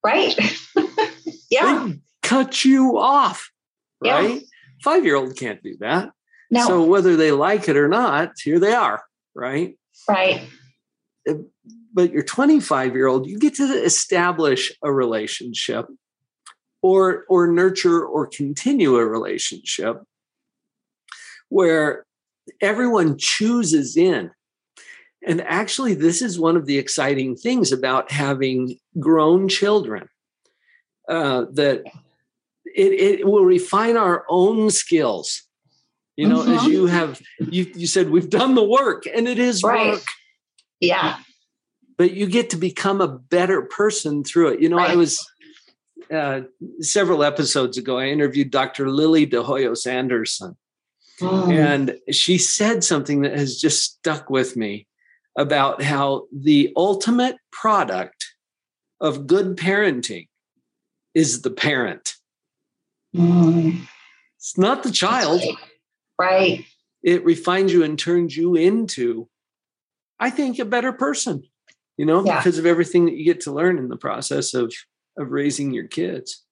Right. 0.04 0.36
yeah. 1.50 1.86
They 1.88 2.00
cut 2.22 2.64
you 2.64 2.98
off. 2.98 3.50
Right. 4.02 4.34
Yeah. 4.34 4.40
Five 4.82 5.04
year 5.04 5.16
old 5.16 5.36
can't 5.36 5.62
do 5.62 5.76
that. 5.80 6.10
No. 6.50 6.66
So 6.66 6.84
whether 6.84 7.16
they 7.16 7.32
like 7.32 7.68
it 7.68 7.76
or 7.76 7.88
not, 7.88 8.32
here 8.42 8.60
they 8.60 8.72
are. 8.72 9.02
Right. 9.34 9.76
Right 10.08 10.48
uh, 11.28 11.34
but 11.96 12.12
your 12.12 12.22
25 12.22 12.94
year 12.94 13.06
old 13.06 13.26
you 13.26 13.38
get 13.38 13.54
to 13.54 13.64
establish 13.64 14.72
a 14.82 14.92
relationship 14.92 15.86
or 16.82 17.24
or 17.28 17.48
nurture 17.48 18.04
or 18.04 18.26
continue 18.26 18.96
a 18.96 19.06
relationship 19.06 20.02
where 21.48 22.04
everyone 22.60 23.16
chooses 23.18 23.96
in 23.96 24.30
and 25.26 25.40
actually 25.40 25.94
this 25.94 26.22
is 26.22 26.38
one 26.38 26.56
of 26.56 26.66
the 26.66 26.78
exciting 26.78 27.34
things 27.34 27.72
about 27.72 28.12
having 28.12 28.78
grown 29.00 29.48
children 29.48 30.08
uh, 31.08 31.46
that 31.52 31.82
it, 32.76 33.20
it 33.20 33.26
will 33.26 33.44
refine 33.44 33.96
our 33.96 34.24
own 34.28 34.70
skills. 34.70 35.42
You 36.16 36.28
know, 36.28 36.40
mm-hmm. 36.40 36.52
as 36.52 36.64
you 36.64 36.86
have 36.86 37.20
you 37.38 37.70
you 37.74 37.86
said 37.86 38.10
we've 38.10 38.30
done 38.30 38.54
the 38.54 38.64
work 38.64 39.04
and 39.06 39.28
it 39.28 39.38
is 39.38 39.62
right. 39.62 39.92
work. 39.92 40.04
Yeah. 40.80 41.18
But 41.98 42.12
you 42.12 42.26
get 42.26 42.50
to 42.50 42.56
become 42.56 43.00
a 43.00 43.08
better 43.08 43.62
person 43.62 44.22
through 44.22 44.48
it. 44.48 44.60
You 44.60 44.68
know, 44.68 44.76
right. 44.76 44.90
I 44.90 44.96
was 44.96 45.24
uh, 46.12 46.42
several 46.80 47.24
episodes 47.24 47.78
ago, 47.78 47.98
I 47.98 48.06
interviewed 48.06 48.50
Dr. 48.50 48.88
Lily 48.90 49.26
DeHoyos 49.26 49.86
Anderson. 49.86 50.56
Mm. 51.20 51.52
And 51.52 51.98
she 52.14 52.38
said 52.38 52.84
something 52.84 53.22
that 53.22 53.36
has 53.36 53.58
just 53.58 53.82
stuck 53.82 54.28
with 54.30 54.56
me 54.56 54.86
about 55.36 55.82
how 55.82 56.26
the 56.32 56.72
ultimate 56.76 57.36
product 57.50 58.26
of 59.00 59.26
good 59.26 59.56
parenting 59.56 60.28
is 61.14 61.42
the 61.42 61.50
parent. 61.50 62.14
Mm. 63.14 63.86
It's 64.36 64.58
not 64.58 64.82
the 64.82 64.92
child. 64.92 65.40
Right. 66.18 66.40
right. 66.40 66.64
It 67.02 67.24
refines 67.24 67.72
you 67.72 67.82
and 67.82 67.98
turns 67.98 68.36
you 68.36 68.54
into, 68.54 69.28
I 70.18 70.30
think, 70.30 70.58
a 70.58 70.64
better 70.64 70.92
person, 70.92 71.44
you 71.96 72.04
know, 72.04 72.24
yeah. 72.24 72.38
because 72.38 72.58
of 72.58 72.66
everything 72.66 73.06
that 73.06 73.16
you 73.16 73.24
get 73.24 73.40
to 73.42 73.52
learn 73.52 73.78
in 73.78 73.88
the 73.88 73.96
process 73.96 74.54
of, 74.54 74.72
of 75.18 75.30
raising 75.30 75.72
your 75.72 75.86
kids. 75.86 76.42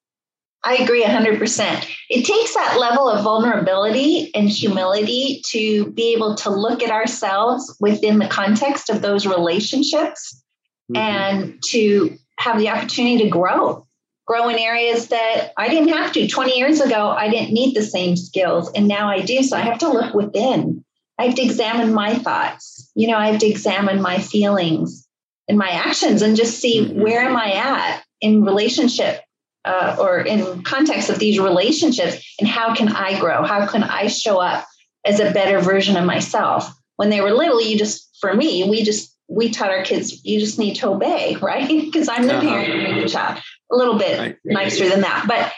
I 0.65 0.77
agree 0.77 1.05
100%. 1.05 1.87
It 2.09 2.25
takes 2.25 2.55
that 2.55 2.79
level 2.81 3.09
of 3.09 3.23
vulnerability 3.23 4.35
and 4.35 4.49
humility 4.49 5.43
to 5.49 5.91
be 5.91 6.15
able 6.15 6.37
to 6.37 6.51
look 6.51 6.83
at 6.83 6.91
ourselves 6.91 7.77
within 7.81 8.19
the 8.19 8.29
context 8.29 8.89
of 8.89 9.03
those 9.03 9.27
relationships 9.27 10.43
mm-hmm. 10.91 10.97
and 10.97 11.63
to 11.67 12.17
have 12.39 12.59
the 12.59 12.71
opportunity 12.71 13.25
to 13.25 13.29
grow. 13.29 13.87
Grow 14.27 14.49
in 14.49 14.59
areas 14.59 15.09
that 15.09 15.53
I 15.59 15.69
didn't 15.69 15.91
have 15.91 16.13
to. 16.13 16.27
20 16.27 16.57
years 16.57 16.81
ago, 16.81 17.11
I 17.11 17.29
didn't 17.29 17.53
need 17.53 17.77
the 17.77 17.83
same 17.83 18.17
skills, 18.17 18.73
and 18.75 18.89
now 18.89 19.11
I 19.11 19.21
do. 19.21 19.43
So 19.43 19.55
I 19.59 19.61
have 19.61 19.81
to 19.81 19.91
look 19.91 20.15
within. 20.15 20.83
I 21.19 21.25
have 21.25 21.35
to 21.35 21.43
examine 21.43 21.93
my 21.93 22.15
thoughts. 22.15 22.91
You 22.95 23.09
know, 23.09 23.19
I 23.19 23.27
have 23.27 23.41
to 23.41 23.47
examine 23.47 24.01
my 24.01 24.19
feelings 24.19 25.04
and 25.49 25.59
my 25.59 25.69
actions 25.69 26.23
and 26.23 26.37
just 26.37 26.59
see 26.59 26.81
mm-hmm. 26.81 27.01
where 27.01 27.21
am 27.21 27.37
I 27.37 27.53
at 27.53 28.03
in 28.21 28.45
relationship 28.45 29.21
uh, 29.65 29.97
or 29.99 30.21
in 30.21 30.63
context 30.63 31.11
of 31.11 31.19
these 31.19 31.39
relationships 31.39 32.35
and 32.39 32.49
how 32.49 32.75
can 32.75 32.89
i 32.89 33.19
grow 33.19 33.43
how 33.45 33.67
can 33.67 33.83
i 33.83 34.07
show 34.07 34.39
up 34.39 34.67
as 35.05 35.21
a 35.21 35.33
better 35.33 35.61
version 35.61 35.97
of 35.97 36.05
myself 36.05 36.71
when 36.97 37.11
they 37.11 37.21
were 37.21 37.33
little 37.33 37.63
you 37.63 37.79
just 37.79 38.17
for 38.21 38.35
me 38.35 38.69
we 38.69 38.83
just 38.83 39.17
we 39.29 39.49
taught 39.49 39.71
our 39.71 39.83
kids 39.83 40.25
you 40.25 40.39
just 40.39 40.59
need 40.59 40.75
to 40.75 40.89
obey 40.89 41.37
right 41.43 41.69
because 41.69 42.09
i'm 42.09 42.27
the 42.27 42.35
uh-huh. 42.35 42.49
parent 42.49 42.69
you're 42.69 43.03
the 43.03 43.09
child 43.09 43.41
a 43.73 43.77
little 43.77 43.99
bit 43.99 44.19
right. 44.19 44.37
nicer 44.45 44.89
than 44.89 45.01
that 45.01 45.25
but 45.27 45.53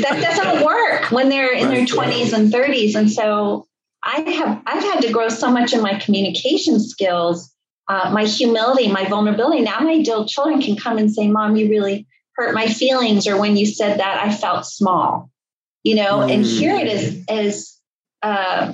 that 0.00 0.20
doesn't 0.20 0.64
work 0.64 1.10
when 1.10 1.28
they're 1.28 1.52
in 1.52 1.68
their 1.68 1.86
20s 1.86 2.32
and 2.32 2.52
30s 2.52 2.94
and 2.94 3.10
so 3.10 3.66
i 4.02 4.20
have 4.20 4.62
i've 4.66 4.82
had 4.82 5.00
to 5.00 5.12
grow 5.12 5.28
so 5.28 5.50
much 5.50 5.72
in 5.72 5.82
my 5.82 5.98
communication 5.98 6.80
skills 6.80 7.52
uh, 7.88 8.10
my 8.12 8.24
humility 8.24 8.90
my 8.90 9.04
vulnerability. 9.08 9.62
Now 9.62 9.80
my 9.80 9.92
adult 9.92 10.28
children 10.28 10.60
can 10.60 10.76
come 10.76 10.98
and 10.98 11.12
say 11.12 11.28
mom 11.28 11.56
you 11.56 11.68
really 11.68 12.06
hurt 12.36 12.54
my 12.54 12.66
feelings 12.66 13.26
or 13.26 13.38
when 13.38 13.56
you 13.56 13.64
said 13.64 13.98
that 13.98 14.22
i 14.22 14.30
felt 14.30 14.66
small 14.66 15.30
you 15.86 15.94
know? 15.94 16.18
Mm. 16.18 16.34
and 16.34 16.44
here 16.44 16.74
it 16.74 16.88
is 16.88 17.24
as 17.28 17.78
uh, 18.22 18.72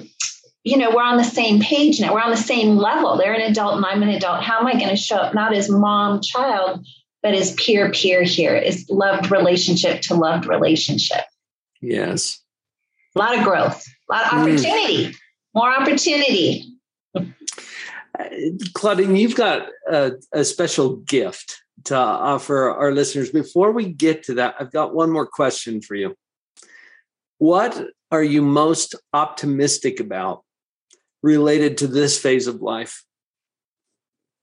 you 0.65 0.79
know 0.79 0.91
we're 0.91 1.03
on 1.03 1.19
the 1.19 1.25
same 1.25 1.61
page 1.61 2.01
now. 2.01 2.15
We're 2.15 2.23
on 2.23 2.31
the 2.31 2.37
same 2.37 2.77
level. 2.77 3.19
They're 3.19 3.35
an 3.35 3.51
adult 3.51 3.77
and 3.77 3.85
i'm 3.85 4.03
an 4.03 4.09
adult. 4.09 4.43
How 4.43 4.61
am 4.61 4.67
i 4.67 4.73
going 4.73 4.89
to 4.89 4.97
show 4.97 5.17
up? 5.17 5.35
Not 5.35 5.55
as 5.55 5.69
mom 5.69 6.23
child 6.23 6.87
but 7.23 7.35
as 7.35 7.53
peer 7.55 7.91
peer 7.93 8.23
here 8.23 8.57
is 8.57 8.89
loved 8.89 9.31
relationship 9.31 10.01
to 10.03 10.15
loved 10.15 10.47
relationship. 10.47 11.25
Yes. 11.81 12.41
A 13.15 13.19
lot 13.19 13.37
of 13.37 13.45
growth 13.45 13.85
a 14.11 14.15
lot 14.15 14.25
of 14.25 14.31
mm. 14.31 14.41
opportunity 14.41 15.07
mm. 15.09 15.15
more 15.55 15.71
opportunity 15.71 16.72
Claudine, 18.75 19.17
you've 19.17 19.37
got 19.37 19.69
a, 19.91 20.13
a 20.33 20.45
special 20.45 20.97
gift 20.97 21.63
to 21.85 21.97
offer 21.97 22.71
our 22.71 22.93
listeners. 22.93 23.31
Before 23.31 23.73
we 23.73 23.93
get 23.93 24.23
to 24.25 24.35
that, 24.35 24.55
I've 24.59 24.73
got 24.73 24.95
one 24.95 25.11
more 25.11 25.27
question 25.27 25.81
for 25.81 25.95
you. 25.95 26.15
What 27.39 27.89
are 28.11 28.23
you 28.23 28.43
most 28.43 28.95
optimistic 29.13 29.99
about 29.99 30.45
related 31.23 31.79
to 31.79 31.87
this 31.87 32.19
phase 32.19 32.47
of 32.47 32.61
life? 32.61 33.05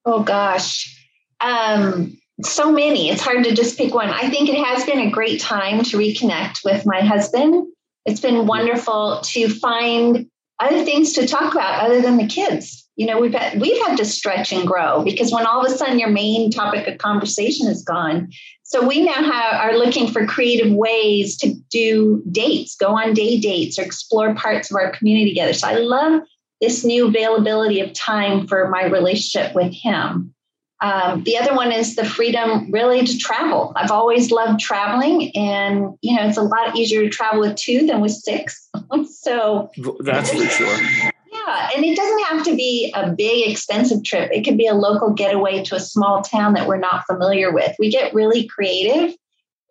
Oh 0.05 0.23
gosh. 0.23 0.95
Um, 1.39 2.17
so 2.43 2.71
many. 2.71 3.09
It's 3.09 3.21
hard 3.21 3.43
to 3.43 3.53
just 3.53 3.77
pick 3.77 3.93
one. 3.93 4.09
I 4.09 4.29
think 4.29 4.49
it 4.49 4.63
has 4.63 4.85
been 4.85 4.99
a 4.99 5.11
great 5.11 5.39
time 5.39 5.83
to 5.83 5.97
reconnect 5.97 6.63
with 6.63 6.85
my 6.85 7.01
husband. 7.01 7.67
It's 8.05 8.21
been 8.21 8.47
wonderful 8.47 9.21
to 9.23 9.49
find 9.49 10.29
other 10.59 10.83
things 10.83 11.13
to 11.13 11.27
talk 11.27 11.53
about 11.53 11.85
other 11.85 12.01
than 12.01 12.17
the 12.17 12.27
kids 12.27 12.88
you 12.99 13.05
know 13.05 13.17
we've 13.17 13.33
had 13.33 13.61
we've 13.61 13.81
had 13.87 13.95
to 13.95 14.03
stretch 14.03 14.51
and 14.51 14.67
grow 14.67 15.05
because 15.05 15.31
when 15.31 15.45
all 15.45 15.65
of 15.65 15.71
a 15.71 15.75
sudden 15.75 15.99
your 15.99 16.09
main 16.09 16.51
topic 16.51 16.85
of 16.85 16.97
conversation 16.97 17.67
is 17.67 17.81
gone. 17.81 18.29
So 18.63 18.85
we 18.85 19.01
now 19.01 19.13
have, 19.13 19.53
are 19.53 19.77
looking 19.77 20.11
for 20.11 20.27
creative 20.27 20.71
ways 20.71 21.37
to 21.37 21.55
do 21.71 22.21
dates 22.29 22.75
go 22.75 22.89
on 22.97 23.13
day 23.13 23.39
dates 23.39 23.79
or 23.79 23.83
explore 23.83 24.35
parts 24.35 24.69
of 24.69 24.75
our 24.75 24.91
community 24.91 25.31
together. 25.31 25.53
So 25.53 25.69
i 25.69 25.75
love 25.75 26.21
this 26.59 26.83
new 26.83 27.07
availability 27.07 27.79
of 27.79 27.93
time 27.93 28.45
for 28.47 28.67
my 28.67 28.83
relationship 28.83 29.55
with 29.55 29.73
him. 29.73 30.35
Um, 30.81 31.23
the 31.23 31.37
other 31.37 31.55
one 31.55 31.71
is 31.71 31.95
the 31.95 32.03
freedom 32.03 32.69
really 32.69 33.05
to 33.05 33.17
travel. 33.17 33.71
I've 33.77 33.91
always 33.91 34.29
loved 34.29 34.59
traveling 34.59 35.31
and 35.37 35.97
you 36.01 36.17
know 36.17 36.27
it's 36.27 36.37
a 36.37 36.41
lot 36.41 36.75
easier 36.75 37.03
to 37.03 37.09
travel 37.09 37.39
with 37.39 37.55
two 37.55 37.87
than 37.87 38.01
with 38.01 38.11
six. 38.11 38.67
So 39.21 39.69
that's 40.03 40.31
for 40.31 40.45
sure 40.45 41.11
yeah, 41.47 41.69
and 41.75 41.85
it 41.85 41.95
doesn't 41.95 42.23
have 42.25 42.43
to 42.45 42.55
be 42.55 42.93
a 42.95 43.11
big, 43.11 43.49
expensive 43.49 44.03
trip. 44.03 44.31
It 44.31 44.43
could 44.43 44.57
be 44.57 44.67
a 44.67 44.73
local 44.73 45.13
getaway 45.13 45.63
to 45.63 45.75
a 45.75 45.79
small 45.79 46.21
town 46.21 46.53
that 46.53 46.67
we're 46.67 46.77
not 46.77 47.05
familiar 47.05 47.51
with. 47.51 47.75
We 47.79 47.89
get 47.89 48.13
really 48.13 48.47
creative 48.47 49.15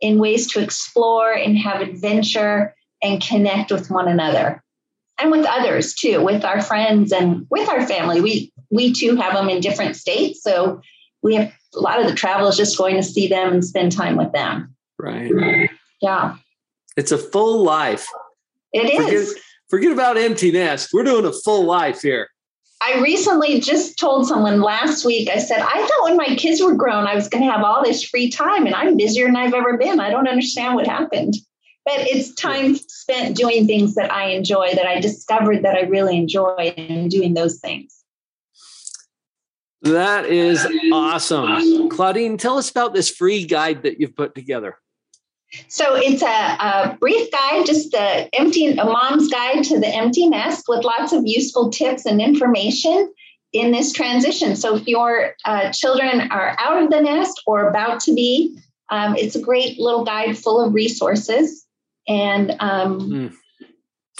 in 0.00 0.18
ways 0.18 0.46
to 0.52 0.62
explore 0.62 1.32
and 1.32 1.58
have 1.58 1.80
adventure 1.80 2.74
and 3.02 3.22
connect 3.22 3.70
with 3.70 3.90
one 3.90 4.08
another 4.08 4.62
and 5.18 5.30
with 5.30 5.46
others 5.46 5.94
too, 5.94 6.22
with 6.22 6.44
our 6.44 6.60
friends 6.60 7.12
and 7.12 7.46
with 7.50 7.68
our 7.68 7.86
family. 7.86 8.20
We 8.20 8.52
we 8.70 8.92
too 8.92 9.16
have 9.16 9.34
them 9.34 9.48
in 9.48 9.60
different 9.60 9.96
states, 9.96 10.42
so 10.42 10.80
we 11.22 11.34
have 11.36 11.52
a 11.74 11.80
lot 11.80 12.00
of 12.00 12.06
the 12.06 12.14
travel 12.14 12.48
is 12.48 12.56
just 12.56 12.78
going 12.78 12.96
to 12.96 13.02
see 13.02 13.28
them 13.28 13.52
and 13.52 13.64
spend 13.64 13.92
time 13.92 14.16
with 14.16 14.32
them. 14.32 14.74
Right. 14.98 15.70
Yeah. 16.00 16.36
It's 16.96 17.12
a 17.12 17.18
full 17.18 17.62
life. 17.62 18.06
It 18.72 18.90
is. 18.90 19.28
Forget, 19.28 19.42
Forget 19.68 19.92
about 19.92 20.16
empty 20.16 20.50
nest. 20.50 20.90
We're 20.92 21.04
doing 21.04 21.26
a 21.26 21.32
full 21.32 21.64
life 21.64 22.02
here. 22.02 22.28
I 22.80 23.00
recently 23.00 23.60
just 23.60 23.98
told 23.98 24.28
someone 24.28 24.60
last 24.60 25.04
week, 25.04 25.28
I 25.28 25.38
said, 25.38 25.58
I 25.58 25.86
thought 25.86 26.04
when 26.04 26.16
my 26.16 26.36
kids 26.36 26.62
were 26.62 26.74
grown, 26.74 27.06
I 27.06 27.14
was 27.14 27.28
going 27.28 27.44
to 27.44 27.50
have 27.50 27.64
all 27.64 27.82
this 27.82 28.04
free 28.04 28.30
time 28.30 28.66
and 28.66 28.74
I'm 28.74 28.96
busier 28.96 29.26
than 29.26 29.36
I've 29.36 29.52
ever 29.52 29.76
been. 29.76 29.98
I 29.98 30.10
don't 30.10 30.28
understand 30.28 30.76
what 30.76 30.86
happened. 30.86 31.34
But 31.84 32.00
it's 32.00 32.34
time 32.34 32.76
spent 32.76 33.36
doing 33.36 33.66
things 33.66 33.94
that 33.96 34.12
I 34.12 34.28
enjoy, 34.28 34.74
that 34.74 34.86
I 34.86 35.00
discovered 35.00 35.62
that 35.64 35.74
I 35.74 35.82
really 35.82 36.16
enjoy 36.16 36.74
and 36.76 37.10
doing 37.10 37.34
those 37.34 37.58
things. 37.58 37.94
That 39.82 40.26
is 40.26 40.66
awesome. 40.92 41.88
Claudine, 41.88 42.36
tell 42.36 42.58
us 42.58 42.70
about 42.70 42.94
this 42.94 43.10
free 43.10 43.44
guide 43.44 43.82
that 43.84 44.00
you've 44.00 44.16
put 44.16 44.34
together. 44.34 44.76
So 45.68 45.96
it's 45.96 46.22
a, 46.22 46.26
a, 46.26 46.96
brief 47.00 47.30
guide, 47.30 47.64
just 47.64 47.90
the 47.92 48.28
empty 48.38 48.72
a 48.72 48.84
mom's 48.84 49.28
guide 49.30 49.64
to 49.64 49.80
the 49.80 49.88
empty 49.88 50.28
nest 50.28 50.66
with 50.68 50.84
lots 50.84 51.12
of 51.12 51.22
useful 51.26 51.70
tips 51.70 52.04
and 52.04 52.20
information 52.20 53.12
in 53.52 53.72
this 53.72 53.92
transition. 53.92 54.56
So 54.56 54.76
if 54.76 54.86
your 54.86 55.34
uh, 55.44 55.72
children 55.72 56.30
are 56.30 56.54
out 56.58 56.82
of 56.82 56.90
the 56.90 57.00
nest 57.00 57.42
or 57.46 57.68
about 57.68 58.00
to 58.00 58.14
be, 58.14 58.58
um, 58.90 59.16
it's 59.16 59.36
a 59.36 59.40
great 59.40 59.78
little 59.78 60.04
guide 60.04 60.36
full 60.36 60.62
of 60.62 60.74
resources. 60.74 61.64
And 62.06 62.54
um, 62.60 63.00
mm. 63.00 63.34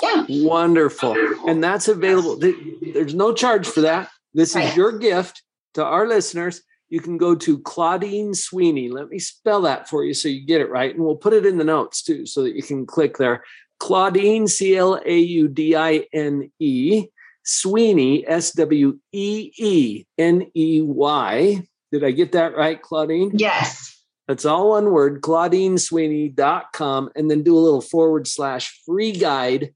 yeah, 0.03 0.25
wonderful. 0.47 1.15
And 1.47 1.63
that's 1.63 1.89
available. 1.89 2.39
There's 2.39 3.15
no 3.15 3.35
charge 3.35 3.67
for 3.67 3.83
that. 3.83 4.11
This 4.33 4.51
is 4.51 4.57
right. 4.57 4.77
your 4.77 4.99
gift 4.99 5.43
to 5.75 5.85
our 5.85 6.07
listeners 6.07 6.63
you 6.91 7.01
can 7.01 7.19
go 7.19 7.35
to 7.35 7.59
Claudine 7.59 8.35
Sweeney. 8.35 8.89
Let 8.89 9.09
me 9.09 9.19
spell 9.19 9.63
that 9.63 9.89
for 9.89 10.05
you 10.05 10.15
so 10.15 10.29
you 10.29 10.47
get 10.47 10.61
it 10.61 10.71
right. 10.71 10.95
And 10.95 11.05
we'll 11.05 11.17
put 11.17 11.35
it 11.35 11.47
in 11.47 11.59
the 11.59 11.65
notes 11.65 12.03
too 12.03 12.27
so 12.27 12.43
that 12.43 12.55
you 12.55 12.63
can 12.63 12.87
click 12.87 13.19
there. 13.19 13.45
Claudine, 13.79 14.49
C 14.49 14.77
L 14.77 15.01
A 15.05 15.19
U 15.19 15.49
D 15.49 15.77
I 15.77 16.07
N 16.13 16.51
E, 16.59 17.07
Sweeney, 17.45 18.27
S 18.27 18.53
W 18.53 18.99
E 19.13 19.53
E 19.59 20.05
N 20.17 20.51
E 20.55 20.81
Y. 20.83 21.63
Did 21.93 22.05
I 22.05 22.11
get 22.11 22.33
that 22.33 22.57
right, 22.57 22.81
Claudine? 22.81 23.31
Yes. 23.35 23.95
That's 24.27 24.45
all 24.45 24.71
one 24.71 24.91
word, 24.91 25.23
claudinesweeney.com, 25.23 27.11
and 27.17 27.31
then 27.31 27.43
do 27.43 27.57
a 27.57 27.59
little 27.59 27.81
forward 27.81 28.27
slash 28.27 28.83
free 28.85 29.13
guide. 29.13 29.73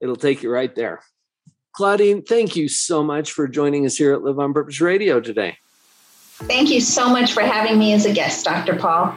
It'll 0.00 0.14
take 0.14 0.44
you 0.44 0.50
right 0.50 0.72
there. 0.74 1.00
Claudine, 1.72 2.22
thank 2.22 2.54
you 2.54 2.68
so 2.68 3.02
much 3.02 3.32
for 3.32 3.48
joining 3.48 3.84
us 3.84 3.96
here 3.96 4.12
at 4.12 4.22
Live 4.22 4.38
on 4.38 4.54
Purpose 4.54 4.80
Radio 4.80 5.20
today. 5.20 5.56
Thank 6.46 6.70
you 6.70 6.80
so 6.80 7.08
much 7.08 7.32
for 7.32 7.40
having 7.40 7.78
me 7.78 7.94
as 7.94 8.04
a 8.04 8.12
guest, 8.12 8.44
Dr. 8.44 8.76
Paul. 8.76 9.16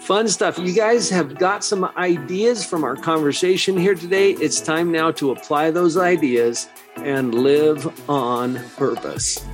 Fun 0.00 0.26
stuff. 0.26 0.58
You 0.58 0.72
guys 0.72 1.10
have 1.10 1.38
got 1.38 1.62
some 1.62 1.84
ideas 1.96 2.64
from 2.64 2.82
our 2.82 2.96
conversation 2.96 3.76
here 3.76 3.94
today. 3.94 4.32
It's 4.32 4.60
time 4.60 4.90
now 4.90 5.10
to 5.12 5.32
apply 5.32 5.70
those 5.70 5.98
ideas 5.98 6.68
and 6.96 7.34
live 7.34 7.86
on 8.08 8.58
purpose. 8.76 9.46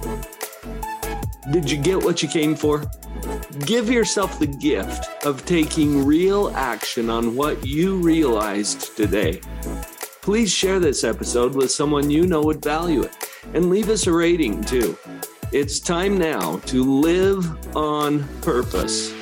Did 1.51 1.69
you 1.69 1.77
get 1.77 2.05
what 2.05 2.23
you 2.23 2.29
came 2.29 2.55
for? 2.55 2.85
Give 3.65 3.91
yourself 3.91 4.39
the 4.39 4.47
gift 4.47 5.27
of 5.27 5.45
taking 5.45 6.07
real 6.07 6.51
action 6.55 7.11
on 7.11 7.35
what 7.35 7.67
you 7.67 7.97
realized 7.97 8.97
today. 8.97 9.41
Please 10.23 10.53
share 10.53 10.79
this 10.79 11.03
episode 11.03 11.55
with 11.55 11.71
someone 11.71 12.11
you 12.11 12.27
know 12.27 12.43
would 12.43 12.63
value 12.63 13.03
it 13.03 13.15
and 13.55 13.71
leave 13.71 13.91
us 13.91 14.07
a 14.07 14.13
rating 14.13 14.63
too. 14.65 14.97
It's 15.59 15.81
time 15.81 16.19
now 16.19 16.59
to 16.67 16.85
live 16.85 17.75
on 17.75 18.29
purpose. 18.43 19.16